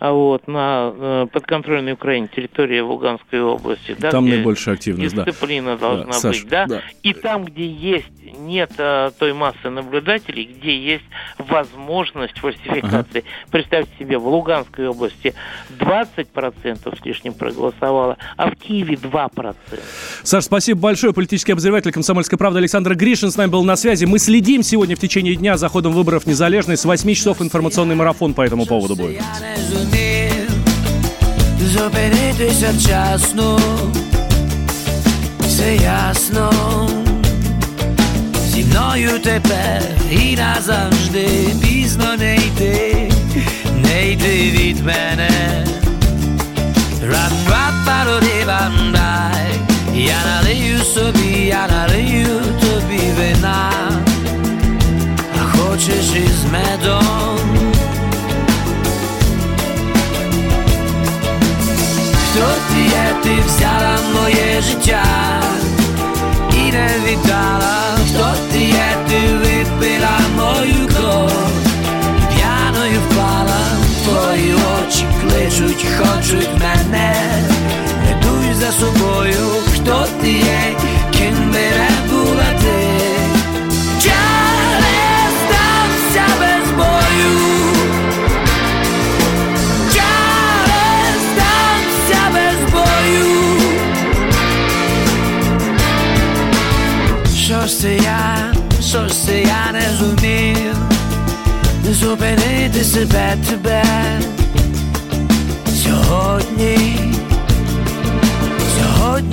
а 0.00 0.12
вот, 0.12 0.48
на 0.48 0.94
э, 0.96 1.26
подконтрольной 1.30 1.92
Украине 1.92 2.26
территории 2.34 2.80
Луганской 2.80 3.42
области. 3.42 3.94
Да, 3.98 4.10
там 4.10 4.26
наибольшая 4.26 4.76
активность, 4.76 5.14
дисциплина 5.14 5.76
да. 5.76 5.76
должна 5.76 6.12
да, 6.22 6.28
быть, 6.30 6.48
да? 6.48 6.66
да. 6.66 6.82
И 7.02 7.12
там, 7.12 7.44
где 7.44 7.66
есть, 7.66 8.06
нет 8.36 8.72
а, 8.78 9.10
той 9.10 9.32
массы 9.32 9.70
наблюдателей, 9.70 10.44
где 10.44 10.76
есть 10.76 11.04
возможность 11.38 12.38
фальсификации. 12.38 13.20
Ага. 13.20 13.50
Представьте 13.50 13.90
себе, 13.98 14.18
в 14.18 14.26
Луганской 14.26 14.88
области 14.88 15.34
20% 15.78 16.98
с 16.98 17.04
лишним 17.04 17.34
проголосовало, 17.34 18.16
а 18.36 18.50
в 18.50 18.56
Киеве 18.56 18.94
2%. 18.94 19.56
Саш, 20.22 20.44
спасибо 20.44 20.80
большое. 20.80 21.12
Политический 21.12 21.52
обозреватель 21.52 21.92
«Комсомольской 21.92 22.38
правды» 22.38 22.58
Александр 22.58 22.94
Гришин 22.94 23.30
с 23.30 23.36
нами 23.36 23.50
был 23.50 23.64
на 23.64 23.76
связи. 23.76 24.04
Мы 24.04 24.18
следим 24.18 24.62
сегодня 24.62 24.96
в 24.96 25.00
течение 25.00 25.34
дня 25.36 25.56
за 25.56 25.68
ходом 25.68 25.92
выборов 25.92 26.26
незалежной. 26.26 26.76
С 26.76 26.84
8 26.84 27.14
часов 27.14 27.42
информационный 27.42 27.94
марафон 27.94 28.34
по 28.34 28.42
этому 28.42 28.66
поводу 28.66 28.96
будет. 28.96 29.22
Zopiniti 31.70 32.50
časno, 32.84 33.56
se 35.46 35.76
jasno, 35.76 37.09
Зі 38.60 38.66
мною 38.66 39.18
тепер 39.18 39.82
і 40.10 40.36
назавжди 40.36 41.28
пізно 41.62 42.16
не 42.18 42.36
йти, 42.36 43.10
не 43.76 44.10
йти 44.10 44.50
від 44.50 44.84
мене. 44.84 45.30
Рап-рап-пароди-бандай 47.02 49.60
Я 49.94 50.24
налию 50.26 50.84
собі, 50.84 51.46
я 51.46 51.68
налию 51.68 52.40
тобі 52.60 53.12
вина, 53.18 53.72
а 55.40 55.42
хочеш 55.56 56.12
із 56.16 56.44
медом. 56.52 57.38
Хто 62.30 62.46
ти 62.68 62.80
є, 62.82 63.14
ти 63.22 63.34
взяла 63.46 63.98
моє 64.14 64.62
життя 64.62 65.04
і 66.52 66.72
не 66.72 66.88
віддала, 67.06 67.89
собою, 78.72 79.46
хто 79.74 80.06
ти 80.20 80.32
є, 80.32 80.76
ким 81.12 81.50
би 81.52 81.58
не 81.58 82.12
була 82.12 82.46
ти. 82.62 83.00
Не 86.14 86.26
без 86.40 86.70
бою. 86.76 87.32
Я 89.94 90.16
не 92.12 92.30
без 92.34 92.72
бою. 92.72 93.26
Що 97.36 97.66
ж 97.66 97.78
це 97.80 97.94
я, 97.94 98.52
що 98.88 99.08
ж 99.08 99.24
це 99.26 99.40
я 99.40 99.72
не 99.72 99.96
зумів 99.98 100.76
Зупинити 101.90 102.84
себе 102.84 103.36
тебе 103.50 103.84
Сьогодні 105.82 106.89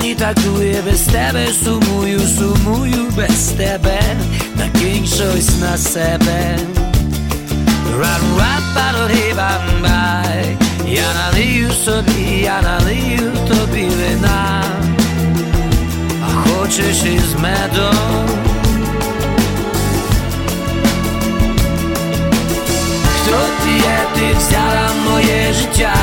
Сьогодні 0.07 0.25
так 0.25 0.37
дує 0.43 0.81
без 0.85 1.01
тебе 1.01 1.47
сумую, 1.63 2.19
сумую 2.19 3.11
без 3.17 3.47
тебе. 3.57 4.01
Накинь 4.55 5.05
щось 5.05 5.59
на 5.59 5.77
себе. 5.77 6.57
Рап-рап-пароди-бамбай 7.99 10.57
Я 10.87 11.13
налию 11.13 11.71
собі, 11.85 12.41
я 12.43 12.61
налию 12.61 13.31
тобі 13.47 13.85
вина. 13.85 14.63
А 16.23 16.27
хочеш 16.49 17.03
із 17.03 17.33
медом? 17.41 17.95
Хто 23.15 23.37
ти 23.63 23.71
є, 23.71 23.99
ти 24.15 24.33
взяла 24.37 24.89
моє 25.11 25.53
життя 25.53 25.95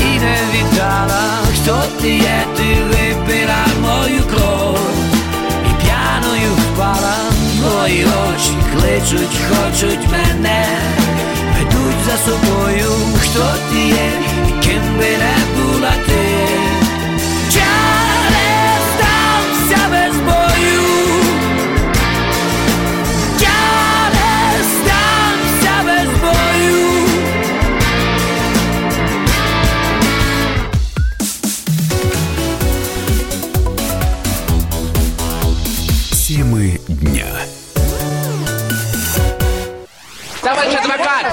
і 0.00 0.18
не 0.20 0.36
віддала, 0.52 1.43
хто 1.64 1.82
ти 2.00 2.10
є, 2.10 2.46
ти 2.56 2.62
випила 2.62 3.66
мою 3.82 4.22
кров. 4.22 4.78
І 5.70 5.84
п'яною 5.84 6.52
впала, 6.54 7.16
мої 7.62 8.04
очі 8.04 8.52
кличуть, 8.72 9.38
хочуть 9.48 10.08
мене, 10.12 10.66
ведуть 11.58 12.04
за 12.06 12.16
собою, 12.16 12.90
хто 13.20 13.54
ти 13.70 13.78
є, 13.78 14.10
ким 14.62 14.96
би 14.98 15.04
не 15.04 15.62
була 15.62 15.92
ти. 16.06 16.33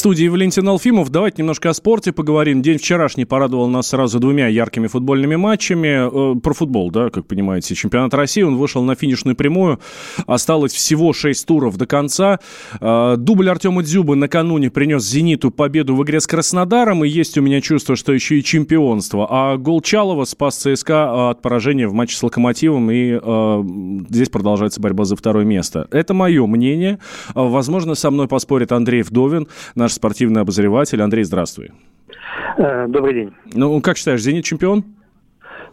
Студии 0.00 0.28
Валентин 0.28 0.66
Алфимов. 0.66 1.10
Давайте 1.10 1.42
немножко 1.42 1.68
о 1.68 1.74
спорте 1.74 2.10
поговорим. 2.10 2.62
День 2.62 2.78
вчерашний 2.78 3.26
порадовал 3.26 3.68
нас 3.68 3.88
сразу 3.88 4.18
двумя 4.18 4.48
яркими 4.48 4.86
футбольными 4.86 5.36
матчами. 5.36 6.36
Э, 6.36 6.40
про 6.40 6.54
футбол, 6.54 6.90
да, 6.90 7.10
как 7.10 7.26
понимаете. 7.26 7.74
Чемпионат 7.74 8.14
России, 8.14 8.40
он 8.40 8.56
вышел 8.56 8.82
на 8.82 8.94
финишную 8.94 9.36
прямую. 9.36 9.78
Осталось 10.26 10.72
всего 10.72 11.12
6 11.12 11.46
туров 11.46 11.76
до 11.76 11.84
конца. 11.84 12.40
Э, 12.80 13.16
дубль 13.18 13.50
Артема 13.50 13.82
Дзюбы 13.82 14.16
накануне 14.16 14.70
принес 14.70 15.04
«Зениту» 15.04 15.50
победу 15.50 15.94
в 15.94 16.02
игре 16.02 16.20
с 16.20 16.26
Краснодаром. 16.26 17.04
И 17.04 17.08
есть 17.08 17.36
у 17.36 17.42
меня 17.42 17.60
чувство, 17.60 17.94
что 17.94 18.14
еще 18.14 18.38
и 18.38 18.42
чемпионство. 18.42 19.26
А 19.28 19.58
гол 19.58 19.82
Чалова 19.82 20.24
спас 20.24 20.56
ЦСКА 20.56 21.28
от 21.28 21.42
поражения 21.42 21.86
в 21.86 21.92
матче 21.92 22.16
с 22.16 22.22
«Локомотивом». 22.22 22.90
И 22.90 23.18
э, 23.22 23.62
здесь 24.08 24.30
продолжается 24.30 24.80
борьба 24.80 25.04
за 25.04 25.14
второе 25.14 25.44
место. 25.44 25.88
Это 25.90 26.14
мое 26.14 26.46
мнение. 26.46 26.98
Э, 27.34 27.50
Возможно, 27.50 27.94
со 27.94 28.10
мной 28.10 28.28
поспорит 28.28 28.72
Андрей 28.72 29.02
Вдовин, 29.02 29.46
наш 29.74 29.89
спортивный 29.92 30.42
обозреватель. 30.42 31.00
Андрей, 31.02 31.24
здравствуй. 31.24 31.70
Э, 32.56 32.86
Добрый 32.88 33.14
день. 33.14 33.32
Ну, 33.52 33.80
как 33.80 33.96
считаешь, 33.96 34.20
«Зенит» 34.22 34.44
чемпион? 34.44 34.84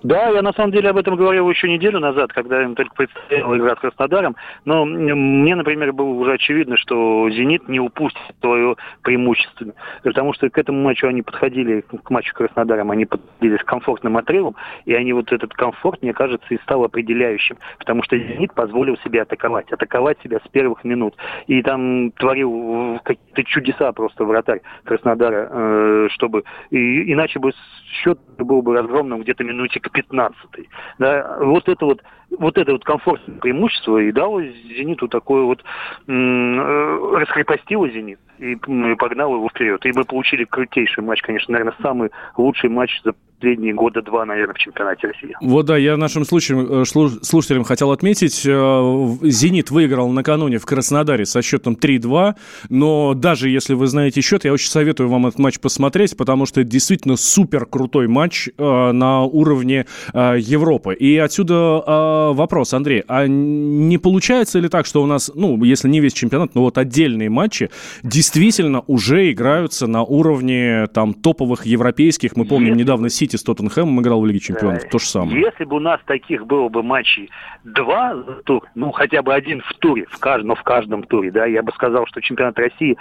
Да, 0.08 0.30
я 0.30 0.42
на 0.42 0.54
самом 0.54 0.72
деле 0.72 0.90
об 0.90 0.96
этом 0.96 1.18
говорил 1.18 1.50
еще 1.50 1.68
неделю 1.68 2.00
назад, 2.00 2.32
когда 2.32 2.64
им 2.64 2.76
только 2.76 2.96
предстояла 2.96 3.58
игра 3.58 3.76
с 3.76 3.80
Краснодаром. 3.80 4.38
Но 4.64 4.86
мне, 4.86 5.54
например, 5.54 5.92
было 5.92 6.08
уже 6.08 6.32
очевидно, 6.32 6.78
что 6.78 7.30
«Зенит» 7.30 7.68
не 7.68 7.82
упустит 7.82 8.22
свое 8.40 8.78
преимущество. 9.02 9.74
Потому 10.04 10.32
что 10.32 10.50
к 10.50 10.58
этому 10.58 10.82
матчу 10.82 11.08
они 11.08 11.24
подходили, 11.24 11.82
к 11.82 12.10
матчу 12.10 12.34
Краснодаром, 12.34 12.90
они 12.92 13.06
подходили 13.06 13.58
с 13.58 13.64
комфортным 13.66 14.16
отрывом. 14.16 14.56
И 14.86 14.94
они 14.94 15.12
вот 15.12 15.34
этот 15.34 15.54
комфорт, 15.54 16.02
мне 16.02 16.14
кажется, 16.14 16.54
и 16.54 16.62
стал 16.62 16.86
определяющим. 16.86 17.58
Потому 17.78 18.02
что 18.04 18.18
«Зенит» 18.18 18.54
позволил 18.54 18.96
себе 19.04 19.24
атаковать. 19.24 19.70
Атаковать 19.74 20.22
себя 20.24 20.40
с 20.40 20.48
первых 20.48 20.86
минут. 20.86 21.18
И 21.48 21.62
там 21.64 22.12
творил 22.12 23.02
какие-то 23.04 23.44
чудеса 23.44 23.92
просто 23.92 24.24
вратарь 24.24 24.62
Краснодара, 24.86 25.50
э, 25.52 26.08
чтобы... 26.12 26.46
И, 26.70 27.12
иначе 27.12 27.40
бы 27.40 27.52
счет 28.04 28.18
был 28.38 28.62
бы 28.62 28.74
разгромным 28.74 29.22
где-то 29.22 29.44
минутик 29.44 29.97
15 29.98 30.38
Да, 31.00 31.38
вот 31.42 31.68
это 31.68 31.86
вот 31.86 32.04
вот 32.38 32.58
это 32.58 32.74
вот 32.74 32.84
комфортное 32.84 33.40
преимущество 33.40 33.98
и 34.00 34.12
дало 34.12 34.42
«Зениту» 34.42 35.08
такое 35.08 35.44
вот... 35.44 35.64
Э, 36.08 37.16
раскрепостило 37.20 37.90
«Зенит» 37.90 38.20
и, 38.38 38.52
и 38.52 38.96
погнало 38.96 39.36
его 39.36 39.50
вперед. 39.50 39.86
И 39.86 39.94
мы 39.94 40.04
получили 40.04 40.44
крутейший 40.44 41.04
матч, 41.04 41.22
конечно, 41.22 41.54
наверное, 41.54 41.76
самый 41.82 42.12
лучший 42.36 42.70
матч 42.70 43.02
за 43.04 43.14
последние 43.40 43.74
года 43.74 44.02
два, 44.02 44.26
наверное, 44.26 44.54
в 44.54 44.58
чемпионате 44.58 45.08
России. 45.08 45.36
Вот 45.42 45.66
да, 45.66 45.78
я 45.78 45.98
нашим 45.98 46.26
случаем, 46.26 46.82
э, 46.82 46.86
слушателям 46.86 47.64
хотел 47.64 47.92
отметить, 47.92 48.44
э, 48.46 48.50
«Зенит» 49.22 49.72
выиграл 49.72 50.10
накануне 50.10 50.58
в 50.58 50.66
Краснодаре 50.66 51.26
со 51.26 51.42
счетом 51.42 51.76
3-2, 51.76 52.36
но 52.70 53.14
даже 53.14 53.50
если 53.50 53.74
вы 53.76 53.88
знаете 53.88 54.22
счет, 54.22 54.46
я 54.46 54.54
очень 54.54 54.70
советую 54.70 55.10
вам 55.10 55.28
этот 55.28 55.40
матч 55.40 55.60
посмотреть, 55.60 56.18
потому 56.18 56.46
что 56.46 56.62
это 56.62 56.70
действительно 56.70 57.16
супер 57.16 57.66
крутой 57.66 58.08
матч 58.08 58.50
э, 58.58 58.92
на 58.92 59.24
уровне 59.24 59.86
Европы. 60.14 60.94
И 60.94 61.18
отсюда 61.18 62.34
вопрос, 62.34 62.74
Андрей, 62.74 63.04
а 63.08 63.28
не 63.28 63.98
получается 63.98 64.60
ли 64.60 64.70
так, 64.70 64.86
что 64.86 65.04
у 65.04 65.06
нас, 65.06 65.32
ну, 65.34 65.64
если 65.64 65.90
не 65.90 66.00
весь 66.00 66.14
чемпионат, 66.14 66.56
но 66.56 66.62
вот 66.62 66.78
отдельные 66.78 67.30
матчи 67.30 67.70
действительно 68.04 68.84
уже 68.88 69.32
играются 69.32 69.88
на 69.88 70.04
уровне 70.04 70.88
там 70.94 71.14
топовых 71.14 71.66
европейских, 71.66 72.36
мы 72.36 72.46
помним 72.46 72.76
недавно 72.76 73.10
Сити 73.10 73.27
Сити 73.28 73.36
с 73.36 73.44
Тоттенхэмом 73.44 74.00
играл 74.02 74.22
в 74.22 74.26
Лиге 74.26 74.40
Чемпионов. 74.40 74.84
Да. 74.84 74.90
То 74.90 75.00
же 75.00 75.06
самое. 75.06 75.42
Если 75.42 75.66
бы 75.66 75.76
у 75.76 75.80
нас 75.80 76.00
таких 76.06 76.46
было 76.46 76.70
бы 76.70 76.82
матчей 76.82 77.30
два 77.64 78.16
за 78.16 78.42
тур, 78.44 78.64
ну 78.76 78.92
хотя 78.92 79.22
бы 79.22 79.34
один 79.34 79.62
в 79.62 79.74
туре, 79.74 80.06
в 80.10 80.18
каждом, 80.20 80.48
но 80.48 80.56
в 80.56 80.64
каждом 80.64 81.04
туре, 81.04 81.32
да, 81.32 81.46
я 81.46 81.62
бы 81.62 81.72
сказал, 81.74 82.06
что 82.08 82.22
чемпионат 82.22 82.58
России 82.58 82.98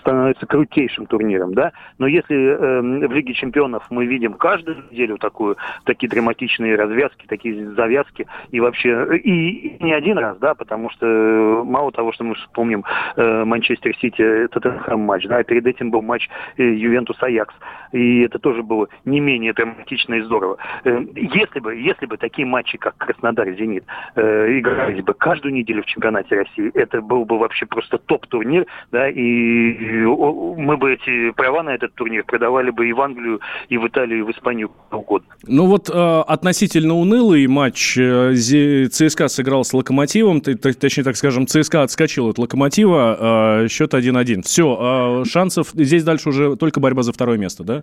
становится 0.00 0.46
крутейшим 0.46 1.06
турниром, 1.06 1.54
да. 1.54 1.72
Но 1.98 2.08
если 2.08 2.36
э, 2.36 3.06
в 3.06 3.12
Лиге 3.12 3.34
Чемпионов 3.34 3.84
мы 3.90 4.06
видим 4.06 4.34
каждую 4.34 4.84
неделю 4.90 5.18
такую, 5.18 5.56
такие 5.84 6.08
драматичные 6.08 6.74
развязки, 6.74 7.26
такие 7.28 7.70
завязки, 7.74 8.26
и 8.50 8.58
вообще 8.58 9.18
и, 9.18 9.76
и 9.76 9.84
не 9.84 9.92
один 9.92 10.18
раз, 10.18 10.38
да, 10.38 10.54
потому 10.54 10.90
что 10.90 11.06
э, 11.06 11.62
мало 11.62 11.92
того, 11.92 12.12
что 12.12 12.24
мы 12.24 12.34
вспомним 12.34 12.84
э, 13.16 13.44
Манчестер 13.44 13.96
Сити, 13.98 14.48
Тоттенхэм 14.48 15.00
матч, 15.00 15.26
да, 15.26 15.42
перед 15.44 15.66
этим 15.66 15.90
был 15.90 16.02
матч 16.02 16.28
э, 16.56 16.62
Ювентус-Аякс, 16.62 17.54
и 17.92 18.20
это 18.20 18.38
тоже 18.38 18.62
было 18.62 18.88
не 19.04 19.20
менее 19.20 19.52
драматично 19.52 20.14
и 20.14 20.22
здорово. 20.22 20.58
Э, 20.84 21.04
если 21.14 21.60
бы, 21.60 21.74
если 21.74 22.06
бы 22.06 22.16
такие 22.16 22.46
матчи, 22.46 22.78
как 22.78 22.96
Краснодар-Зенит, 22.98 23.84
э, 24.16 24.58
игрались 24.58 25.02
бы 25.04 25.14
каждую 25.14 25.54
неделю 25.54 25.82
в 25.82 25.86
чемпионате 25.86 26.36
России, 26.36 26.70
это 26.74 27.00
был 27.00 27.24
бы 27.24 27.38
вообще 27.38 27.66
просто 27.66 27.98
топ-турнир, 27.98 28.66
да, 28.92 29.08
и 29.08 30.04
мы 30.04 30.76
бы 30.76 30.92
эти 30.94 31.30
права 31.32 31.62
на 31.62 31.70
этот 31.70 31.94
турнир 31.94 32.24
продавали 32.24 32.70
бы 32.70 32.88
и 32.88 32.92
в 32.92 33.00
Англию, 33.00 33.40
и 33.68 33.78
в 33.78 33.86
Италию, 33.86 34.20
и 34.20 34.22
в 34.22 34.30
Испанию, 34.30 34.70
угодно. 34.90 35.28
Ну 35.46 35.66
вот 35.66 35.90
э, 35.90 35.92
относительно 35.92 36.94
унылый 36.94 37.46
матч 37.46 37.94
ЦСКА 37.94 39.28
сыграл 39.28 39.64
с 39.64 39.72
Локомотивом, 39.72 40.40
точнее 40.40 41.04
так 41.04 41.16
скажем, 41.16 41.46
ЦСКА 41.46 41.82
отскочил 41.82 42.28
от 42.28 42.38
Локомотива, 42.38 43.66
счет 43.70 43.94
1-1. 43.94 44.42
Все, 44.42 45.24
шансов 45.24 45.68
здесь 45.74 46.04
дальше 46.04 46.28
уже 46.28 46.56
только 46.56 46.80
борьба 46.80 47.02
за 47.02 47.12
второе 47.12 47.38
место, 47.38 47.64
да? 47.64 47.77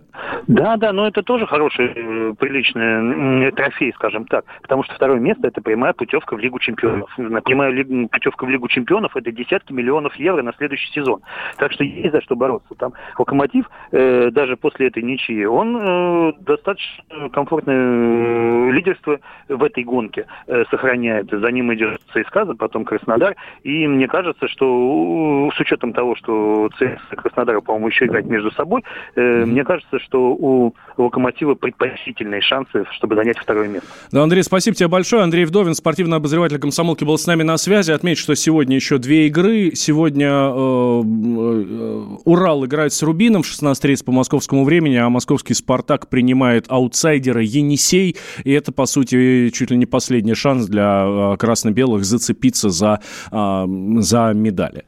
Да, 0.46 0.76
да, 0.76 0.92
но 0.92 1.06
это 1.06 1.22
тоже 1.22 1.46
хороший, 1.46 1.92
э, 1.94 2.34
приличный 2.38 3.50
трофей, 3.52 3.92
скажем 3.94 4.26
так, 4.26 4.44
потому 4.62 4.84
что 4.84 4.94
второе 4.94 5.18
место 5.18 5.48
это 5.48 5.60
прямая 5.60 5.92
путевка 5.92 6.36
в 6.36 6.38
Лигу 6.38 6.58
чемпионов. 6.58 7.10
Прямая 7.16 7.70
ли, 7.70 8.06
путевка 8.06 8.44
в 8.44 8.48
Лигу 8.48 8.68
чемпионов 8.68 9.16
это 9.16 9.32
десятки 9.32 9.72
миллионов 9.72 10.14
евро 10.16 10.42
на 10.42 10.52
следующий 10.54 10.90
сезон. 10.92 11.20
Так 11.58 11.72
что 11.72 11.84
есть 11.84 12.12
за 12.12 12.20
что 12.20 12.36
бороться. 12.36 12.74
Там 12.74 12.92
Локомотив 13.18 13.68
э, 13.92 14.30
даже 14.30 14.56
после 14.56 14.88
этой 14.88 15.02
ничьи, 15.02 15.44
он 15.44 15.76
э, 15.76 16.32
достаточно 16.40 17.28
комфортное 17.32 17.76
э, 17.76 18.70
лидерство 18.72 19.18
в 19.48 19.62
этой 19.62 19.84
гонке 19.84 20.26
э, 20.46 20.64
сохраняет. 20.70 21.30
За 21.30 21.50
ним 21.50 21.72
идет 21.74 22.00
ЦСКА, 22.12 22.46
потом 22.54 22.84
Краснодар. 22.84 23.36
И 23.62 23.86
мне 23.86 24.08
кажется, 24.08 24.48
что 24.48 25.50
с 25.54 25.60
учетом 25.60 25.92
того, 25.92 26.16
что 26.16 26.68
ЦСКА 26.74 26.98
и 27.12 27.16
Краснодар, 27.16 27.60
по-моему, 27.60 27.88
еще 27.88 28.06
играть 28.06 28.26
между 28.26 28.50
собой, 28.52 28.84
э, 29.14 29.44
мне 29.44 29.64
кажется, 29.64 29.85
что 30.04 30.32
у 30.32 30.74
Локомотива 30.96 31.54
предпочтительные 31.54 32.40
шансы, 32.40 32.84
чтобы 32.92 33.14
занять 33.16 33.38
второе 33.38 33.68
место. 33.68 33.88
Да, 34.12 34.22
Андрей, 34.22 34.42
спасибо 34.42 34.76
тебе 34.76 34.88
большое. 34.88 35.22
Андрей 35.22 35.44
Вдовин, 35.44 35.74
спортивный 35.74 36.16
обозреватель 36.16 36.58
комсомолки, 36.58 37.04
был 37.04 37.18
с 37.18 37.26
нами 37.26 37.42
на 37.42 37.56
связи. 37.56 37.92
Отметь, 37.92 38.18
что 38.18 38.34
сегодня 38.34 38.76
еще 38.76 38.98
две 38.98 39.26
игры. 39.26 39.72
Сегодня 39.74 40.28
э, 40.28 40.30
э, 40.30 42.16
Урал 42.24 42.64
играет 42.64 42.92
с 42.92 43.02
Рубином 43.02 43.42
в 43.42 43.46
16.30 43.46 44.04
по 44.04 44.12
московскому 44.12 44.64
времени, 44.64 44.96
а 44.96 45.08
московский 45.08 45.54
«Спартак» 45.54 46.08
принимает 46.08 46.66
аутсайдера 46.68 47.42
«Енисей». 47.42 48.16
И 48.44 48.52
это, 48.52 48.72
по 48.72 48.86
сути, 48.86 49.50
чуть 49.50 49.70
ли 49.70 49.76
не 49.76 49.86
последний 49.86 50.34
шанс 50.34 50.66
для 50.66 51.04
э, 51.06 51.36
красно-белых 51.38 52.04
зацепиться 52.04 52.70
за, 52.70 53.00
за 53.30 54.32
медали. 54.34 54.84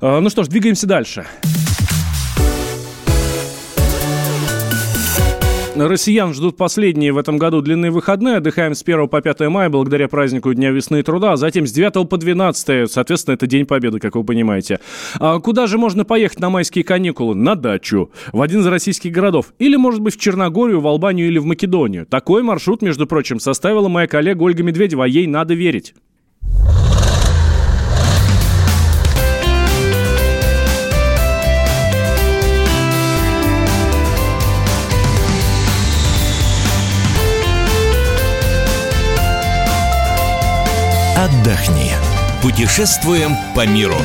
Ну 0.00 0.28
что 0.28 0.44
ж, 0.44 0.48
двигаемся 0.48 0.86
дальше. 0.86 1.26
Россиян 5.78 6.32
ждут 6.32 6.56
последние 6.56 7.12
в 7.12 7.18
этом 7.18 7.36
году 7.36 7.60
длинные 7.60 7.90
выходные. 7.90 8.36
Отдыхаем 8.36 8.74
с 8.74 8.82
1 8.82 9.08
по 9.08 9.20
5 9.20 9.40
мая 9.48 9.68
благодаря 9.68 10.08
празднику 10.08 10.54
Дня 10.54 10.70
весны 10.70 11.00
и 11.00 11.02
труда. 11.02 11.32
А 11.32 11.36
затем 11.36 11.66
с 11.66 11.72
9 11.72 12.08
по 12.08 12.16
12, 12.16 12.90
соответственно, 12.90 13.34
это 13.34 13.46
День 13.46 13.66
Победы, 13.66 13.98
как 13.98 14.16
вы 14.16 14.24
понимаете. 14.24 14.80
А 15.20 15.38
куда 15.38 15.66
же 15.66 15.76
можно 15.76 16.04
поехать 16.04 16.40
на 16.40 16.48
майские 16.48 16.82
каникулы? 16.82 17.34
На 17.34 17.56
дачу. 17.56 18.10
В 18.32 18.40
один 18.40 18.60
из 18.60 18.66
российских 18.66 19.12
городов. 19.12 19.52
Или, 19.58 19.76
может 19.76 20.00
быть, 20.00 20.16
в 20.16 20.20
Черногорию, 20.20 20.80
в 20.80 20.86
Албанию 20.86 21.26
или 21.26 21.38
в 21.38 21.44
Македонию. 21.44 22.06
Такой 22.06 22.42
маршрут, 22.42 22.80
между 22.80 23.06
прочим, 23.06 23.38
составила 23.38 23.88
моя 23.88 24.06
коллега 24.06 24.42
Ольга 24.42 24.62
Медведева. 24.62 25.04
А 25.04 25.08
ей 25.08 25.26
надо 25.26 25.52
верить. 25.52 25.94
Отдохни. 41.26 41.90
Путешествуем 42.40 43.34
по 43.56 43.66
миру. 43.66 43.96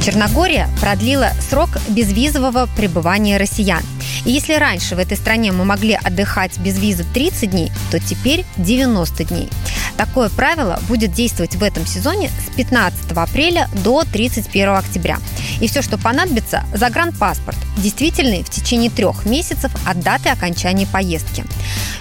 Черногория 0.00 0.68
продлила 0.80 1.32
срок 1.40 1.70
безвизового 1.88 2.68
пребывания 2.76 3.36
россиян. 3.36 3.82
И 4.24 4.30
если 4.30 4.54
раньше 4.54 4.94
в 4.94 5.00
этой 5.00 5.16
стране 5.16 5.50
мы 5.50 5.64
могли 5.64 5.94
отдыхать 5.94 6.56
без 6.58 6.78
визы 6.78 7.04
30 7.12 7.50
дней, 7.50 7.72
то 7.90 7.98
теперь 7.98 8.44
90 8.58 9.24
дней. 9.24 9.50
Такое 9.96 10.28
правило 10.28 10.78
будет 10.88 11.10
действовать 11.10 11.56
в 11.56 11.62
этом 11.64 11.84
сезоне 11.84 12.30
с 12.30 12.54
15 12.54 13.10
апреля 13.16 13.68
до 13.82 14.04
31 14.04 14.68
октября. 14.68 15.18
И 15.60 15.68
все, 15.68 15.82
что 15.82 15.98
понадобится, 15.98 16.64
загранпаспорт, 16.74 17.56
действительный 17.76 18.42
в 18.42 18.50
течение 18.50 18.90
трех 18.90 19.24
месяцев 19.26 19.72
от 19.86 20.00
даты 20.00 20.28
окончания 20.28 20.86
поездки. 20.86 21.44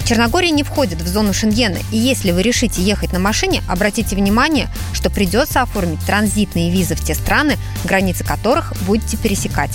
Черногория 0.06 0.52
не 0.52 0.64
входит 0.64 1.02
в 1.02 1.08
зону 1.08 1.34
Шенгена, 1.34 1.80
и 1.92 1.98
если 1.98 2.32
вы 2.32 2.42
решите 2.42 2.82
ехать 2.82 3.14
на 3.14 3.20
машине, 3.20 3.62
обратите 3.68 4.16
внимание, 4.16 4.70
что 4.94 5.10
придется 5.10 5.62
оформить 5.62 6.00
транзитные 6.06 6.72
визы 6.72 6.96
в 6.96 7.04
те 7.04 7.14
страны, 7.14 7.58
границы 7.84 8.24
которых 8.24 8.74
будете 8.86 9.18
пересекать. 9.18 9.72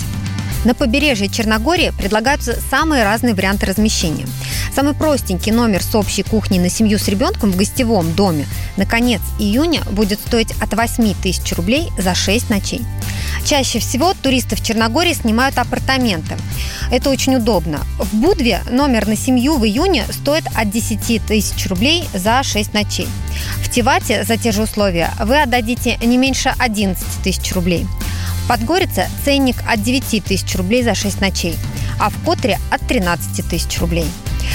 На 0.65 0.73
побережье 0.73 1.27
Черногории 1.27 1.91
предлагаются 1.97 2.57
самые 2.69 3.03
разные 3.03 3.33
варианты 3.33 3.65
размещения. 3.65 4.25
Самый 4.73 4.93
простенький 4.93 5.51
номер 5.51 5.83
с 5.83 5.93
общей 5.93 6.23
кухней 6.23 6.59
на 6.59 6.69
семью 6.69 6.97
с 6.97 7.07
ребенком 7.07 7.51
в 7.51 7.57
гостевом 7.57 8.13
доме 8.13 8.47
на 8.77 8.85
конец 8.85 9.21
июня 9.39 9.81
будет 9.91 10.19
стоить 10.19 10.51
от 10.61 10.73
8 10.73 11.13
тысяч 11.21 11.53
рублей 11.53 11.89
за 11.97 12.15
6 12.15 12.49
ночей. 12.49 12.81
Чаще 13.45 13.79
всего 13.79 14.13
туристы 14.13 14.55
в 14.55 14.63
Черногории 14.63 15.13
снимают 15.13 15.57
апартаменты. 15.57 16.37
Это 16.91 17.09
очень 17.09 17.35
удобно. 17.35 17.81
В 17.99 18.15
Будве 18.15 18.61
номер 18.71 19.05
на 19.05 19.17
семью 19.17 19.57
в 19.57 19.65
июне 19.65 20.05
стоит 20.11 20.45
от 20.55 20.71
10 20.71 21.25
тысяч 21.25 21.67
рублей 21.67 22.07
за 22.13 22.41
6 22.41 22.73
ночей. 22.73 23.07
В 23.61 23.69
Тивате 23.69 24.23
за 24.23 24.37
те 24.37 24.51
же 24.51 24.63
условия 24.63 25.11
вы 25.19 25.41
отдадите 25.41 25.97
не 26.01 26.17
меньше 26.17 26.53
11 26.57 27.05
тысяч 27.23 27.51
рублей. 27.53 27.85
В 28.43 28.47
Подгорице 28.47 29.07
ценник 29.23 29.55
от 29.65 29.81
9 29.81 30.21
тысяч 30.25 30.55
рублей 30.55 30.83
за 30.83 30.95
6 30.95 31.21
ночей, 31.21 31.55
а 31.97 32.09
в 32.09 32.23
Котре 32.25 32.59
от 32.71 32.85
13 32.85 33.47
тысяч 33.47 33.79
рублей. 33.79 34.05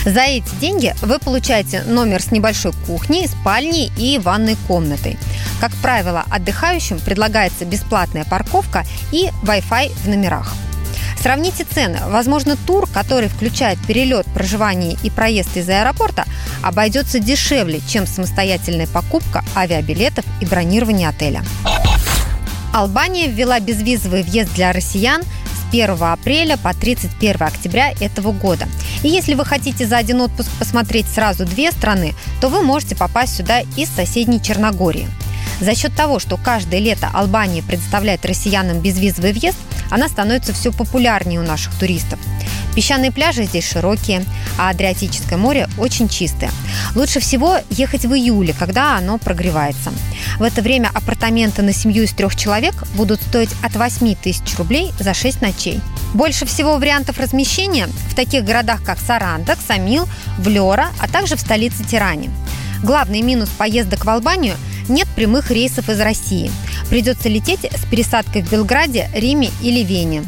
За 0.05 0.21
эти 0.21 0.55
деньги 0.61 0.95
вы 1.01 1.19
получаете 1.19 1.83
номер 1.85 2.23
с 2.23 2.31
небольшой 2.31 2.73
кухней, 2.87 3.27
спальней 3.27 3.91
и 3.97 4.19
ванной 4.19 4.57
комнатой. 4.67 5.19
Как 5.59 5.73
правило, 5.77 6.23
отдыхающим 6.31 7.01
предлагается 7.01 7.65
бесплатная 7.65 8.27
парковка 8.27 8.85
и 9.11 9.31
Wi-Fi 9.43 9.91
в 10.05 10.09
номерах. 10.09 10.53
Сравните 11.21 11.65
цены. 11.65 11.99
Возможно, 12.07 12.57
тур, 12.57 12.89
который 12.93 13.29
включает 13.29 13.79
перелет, 13.87 14.27
проживание 14.27 14.97
и 15.03 15.11
проезд 15.11 15.57
из 15.57 15.69
аэропорта, 15.69 16.25
обойдется 16.63 17.19
дешевле, 17.19 17.81
чем 17.89 18.07
самостоятельная 18.07 18.87
покупка 18.87 19.45
авиабилетов 19.57 20.25
и 20.41 20.47
бронирование 20.47 21.09
отеля. 21.09 21.43
Албания 22.73 23.29
ввела 23.29 23.61
безвизовый 23.61 24.23
въезд 24.23 24.55
для 24.55 24.73
россиян 24.73 25.23
с 25.23 25.69
1 25.71 26.03
апреля 26.03 26.57
по 26.57 26.73
31 26.75 27.43
октября 27.43 27.93
этого 28.01 28.33
года. 28.33 28.67
И 29.03 29.09
если 29.09 29.35
вы 29.35 29.45
хотите 29.45 29.87
за 29.87 29.97
один 29.97 30.21
отпуск 30.21 30.51
посмотреть 30.59 31.07
сразу 31.07 31.45
две 31.45 31.73
страны, 31.73 32.15
то 32.41 32.49
вы 32.49 32.63
можете 32.63 32.97
попасть 32.97 33.37
сюда 33.37 33.61
из 33.77 33.89
соседней 33.89 34.43
Черногории. 34.43 35.09
За 35.61 35.75
счет 35.75 35.95
того, 35.95 36.19
что 36.19 36.37
каждое 36.37 36.81
лето 36.81 37.11
Албания 37.13 37.63
предоставляет 37.63 38.25
россиянам 38.25 38.81
безвизовый 38.81 39.33
въезд, 39.33 39.59
она 39.91 40.09
становится 40.09 40.53
все 40.53 40.73
популярнее 40.73 41.41
у 41.41 41.43
наших 41.43 41.75
туристов. 41.75 42.19
Песчаные 42.75 43.11
пляжи 43.11 43.45
здесь 43.45 43.69
широкие, 43.69 44.25
а 44.59 44.71
Адриатическое 44.71 45.39
море 45.39 45.69
очень 45.79 46.09
чистое. 46.09 46.51
Лучше 46.95 47.21
всего 47.21 47.59
ехать 47.71 48.05
в 48.05 48.15
июле, 48.15 48.55
когда 48.59 48.97
оно 48.97 49.19
прогревается. 49.19 49.93
В 50.39 50.43
это 50.43 50.63
время 50.63 50.91
апартаменты 50.95 51.63
на 51.63 51.73
семью 51.73 52.05
из 52.05 52.13
трех 52.13 52.37
человек 52.37 52.75
будут 52.95 53.21
стоить 53.23 53.51
от 53.63 53.75
8 53.75 54.15
тысяч 54.17 54.57
рублей 54.57 54.93
за 54.99 55.15
6 55.15 55.41
ночей. 55.43 55.81
Больше 56.15 56.47
всего 56.47 56.77
вариантов 56.77 57.19
размещения 57.19 57.89
в 58.11 58.15
таких 58.15 58.45
городах, 58.45 58.83
как 58.85 58.99
Сарандак, 58.99 59.59
Самил, 59.67 60.09
Влера, 60.39 60.89
а 61.01 61.09
также 61.09 61.37
в 61.37 61.41
столице 61.41 61.85
Тиране. 61.85 62.31
Главный 62.83 63.23
минус 63.23 63.49
поездок 63.49 64.05
в 64.05 64.09
Албанию– 64.11 64.55
нет 64.89 65.09
прямых 65.15 65.51
рейсов 65.51 65.89
из 65.89 66.01
России. 66.01 66.51
Придется 66.89 67.29
лететь 67.29 67.61
с 67.65 67.85
пересадкой 67.91 68.43
в 68.43 68.51
Белграде, 68.51 69.11
Риме 69.15 69.51
или 69.63 69.85
Вене. 69.85 70.25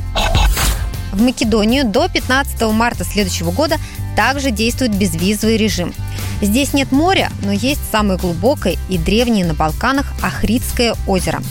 В 1.12 1.22
Македонию 1.22 1.84
до 1.84 2.08
15 2.08 2.60
марта 2.72 3.04
следующего 3.04 3.50
года 3.50 3.76
также 4.16 4.50
действует 4.50 4.94
безвизовый 4.94 5.56
режим. 5.56 5.94
Здесь 6.40 6.72
нет 6.72 6.92
моря, 6.92 7.30
но 7.42 7.52
есть 7.52 7.80
самое 7.90 8.18
глубокое 8.18 8.76
и 8.88 8.98
древнее 8.98 9.44
на 9.44 9.54
Балканах 9.54 10.12
Ахридское 10.22 10.94
озеро. 11.06 11.42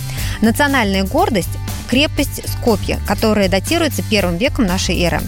Национальная 0.41 1.04
гордость 1.04 1.50
крепость 1.89 2.41
Скопье, 2.48 3.00
которая 3.08 3.50
датируется 3.50 4.04
первым 4.04 4.38
веком 4.38 4.65
нашей 4.65 5.02
эры. 5.02 5.22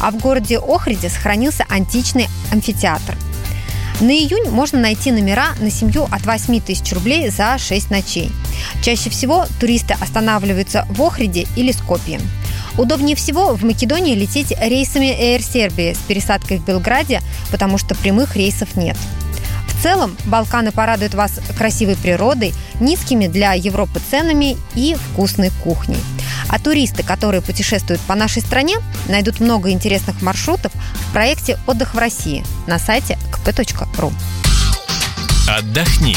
А 0.00 0.10
в 0.10 0.16
городе 0.16 0.58
Охриде 0.58 1.08
сохранился 1.08 1.64
античный 1.68 2.28
амфитеатр. 2.50 3.16
На 4.00 4.10
июнь 4.10 4.50
можно 4.50 4.78
найти 4.78 5.10
номера 5.10 5.48
на 5.60 5.70
семью 5.70 6.04
от 6.10 6.26
8 6.26 6.60
тысяч 6.60 6.92
рублей 6.92 7.30
за 7.30 7.56
6 7.58 7.90
ночей. 7.90 8.30
Чаще 8.82 9.08
всего 9.08 9.46
туристы 9.58 9.94
останавливаются 10.00 10.86
в 10.90 11.02
Охриде 11.02 11.46
или 11.56 11.72
Скопье. 11.72 12.20
Удобнее 12.78 13.16
всего 13.16 13.54
в 13.54 13.64
Македонии 13.64 14.14
лететь 14.14 14.52
рейсами 14.58 15.06
Air 15.06 15.40
Serbia 15.40 15.94
с 15.94 15.98
пересадкой 15.98 16.58
в 16.58 16.64
Белграде, 16.64 17.22
потому 17.50 17.78
что 17.78 17.94
прямых 17.94 18.36
рейсов 18.36 18.76
нет. 18.76 18.96
В 19.68 19.82
целом, 19.82 20.16
Балканы 20.24 20.72
порадуют 20.72 21.14
вас 21.14 21.38
красивой 21.56 21.96
природой, 21.96 22.54
низкими 22.80 23.26
для 23.26 23.52
Европы 23.52 24.00
ценами 24.10 24.56
и 24.74 24.94
вкусной 24.94 25.50
кухней. 25.62 25.98
А 26.48 26.58
туристы, 26.58 27.02
которые 27.02 27.42
путешествуют 27.42 28.00
по 28.02 28.14
нашей 28.14 28.42
стране, 28.42 28.76
найдут 29.08 29.40
много 29.40 29.70
интересных 29.70 30.22
маршрутов 30.22 30.72
в 30.72 31.12
проекте 31.12 31.58
«Отдых 31.66 31.94
в 31.94 31.98
России» 31.98 32.44
на 32.66 32.78
сайте 32.78 33.18
kp.ru. 33.32 34.12
Отдохни. 35.48 36.16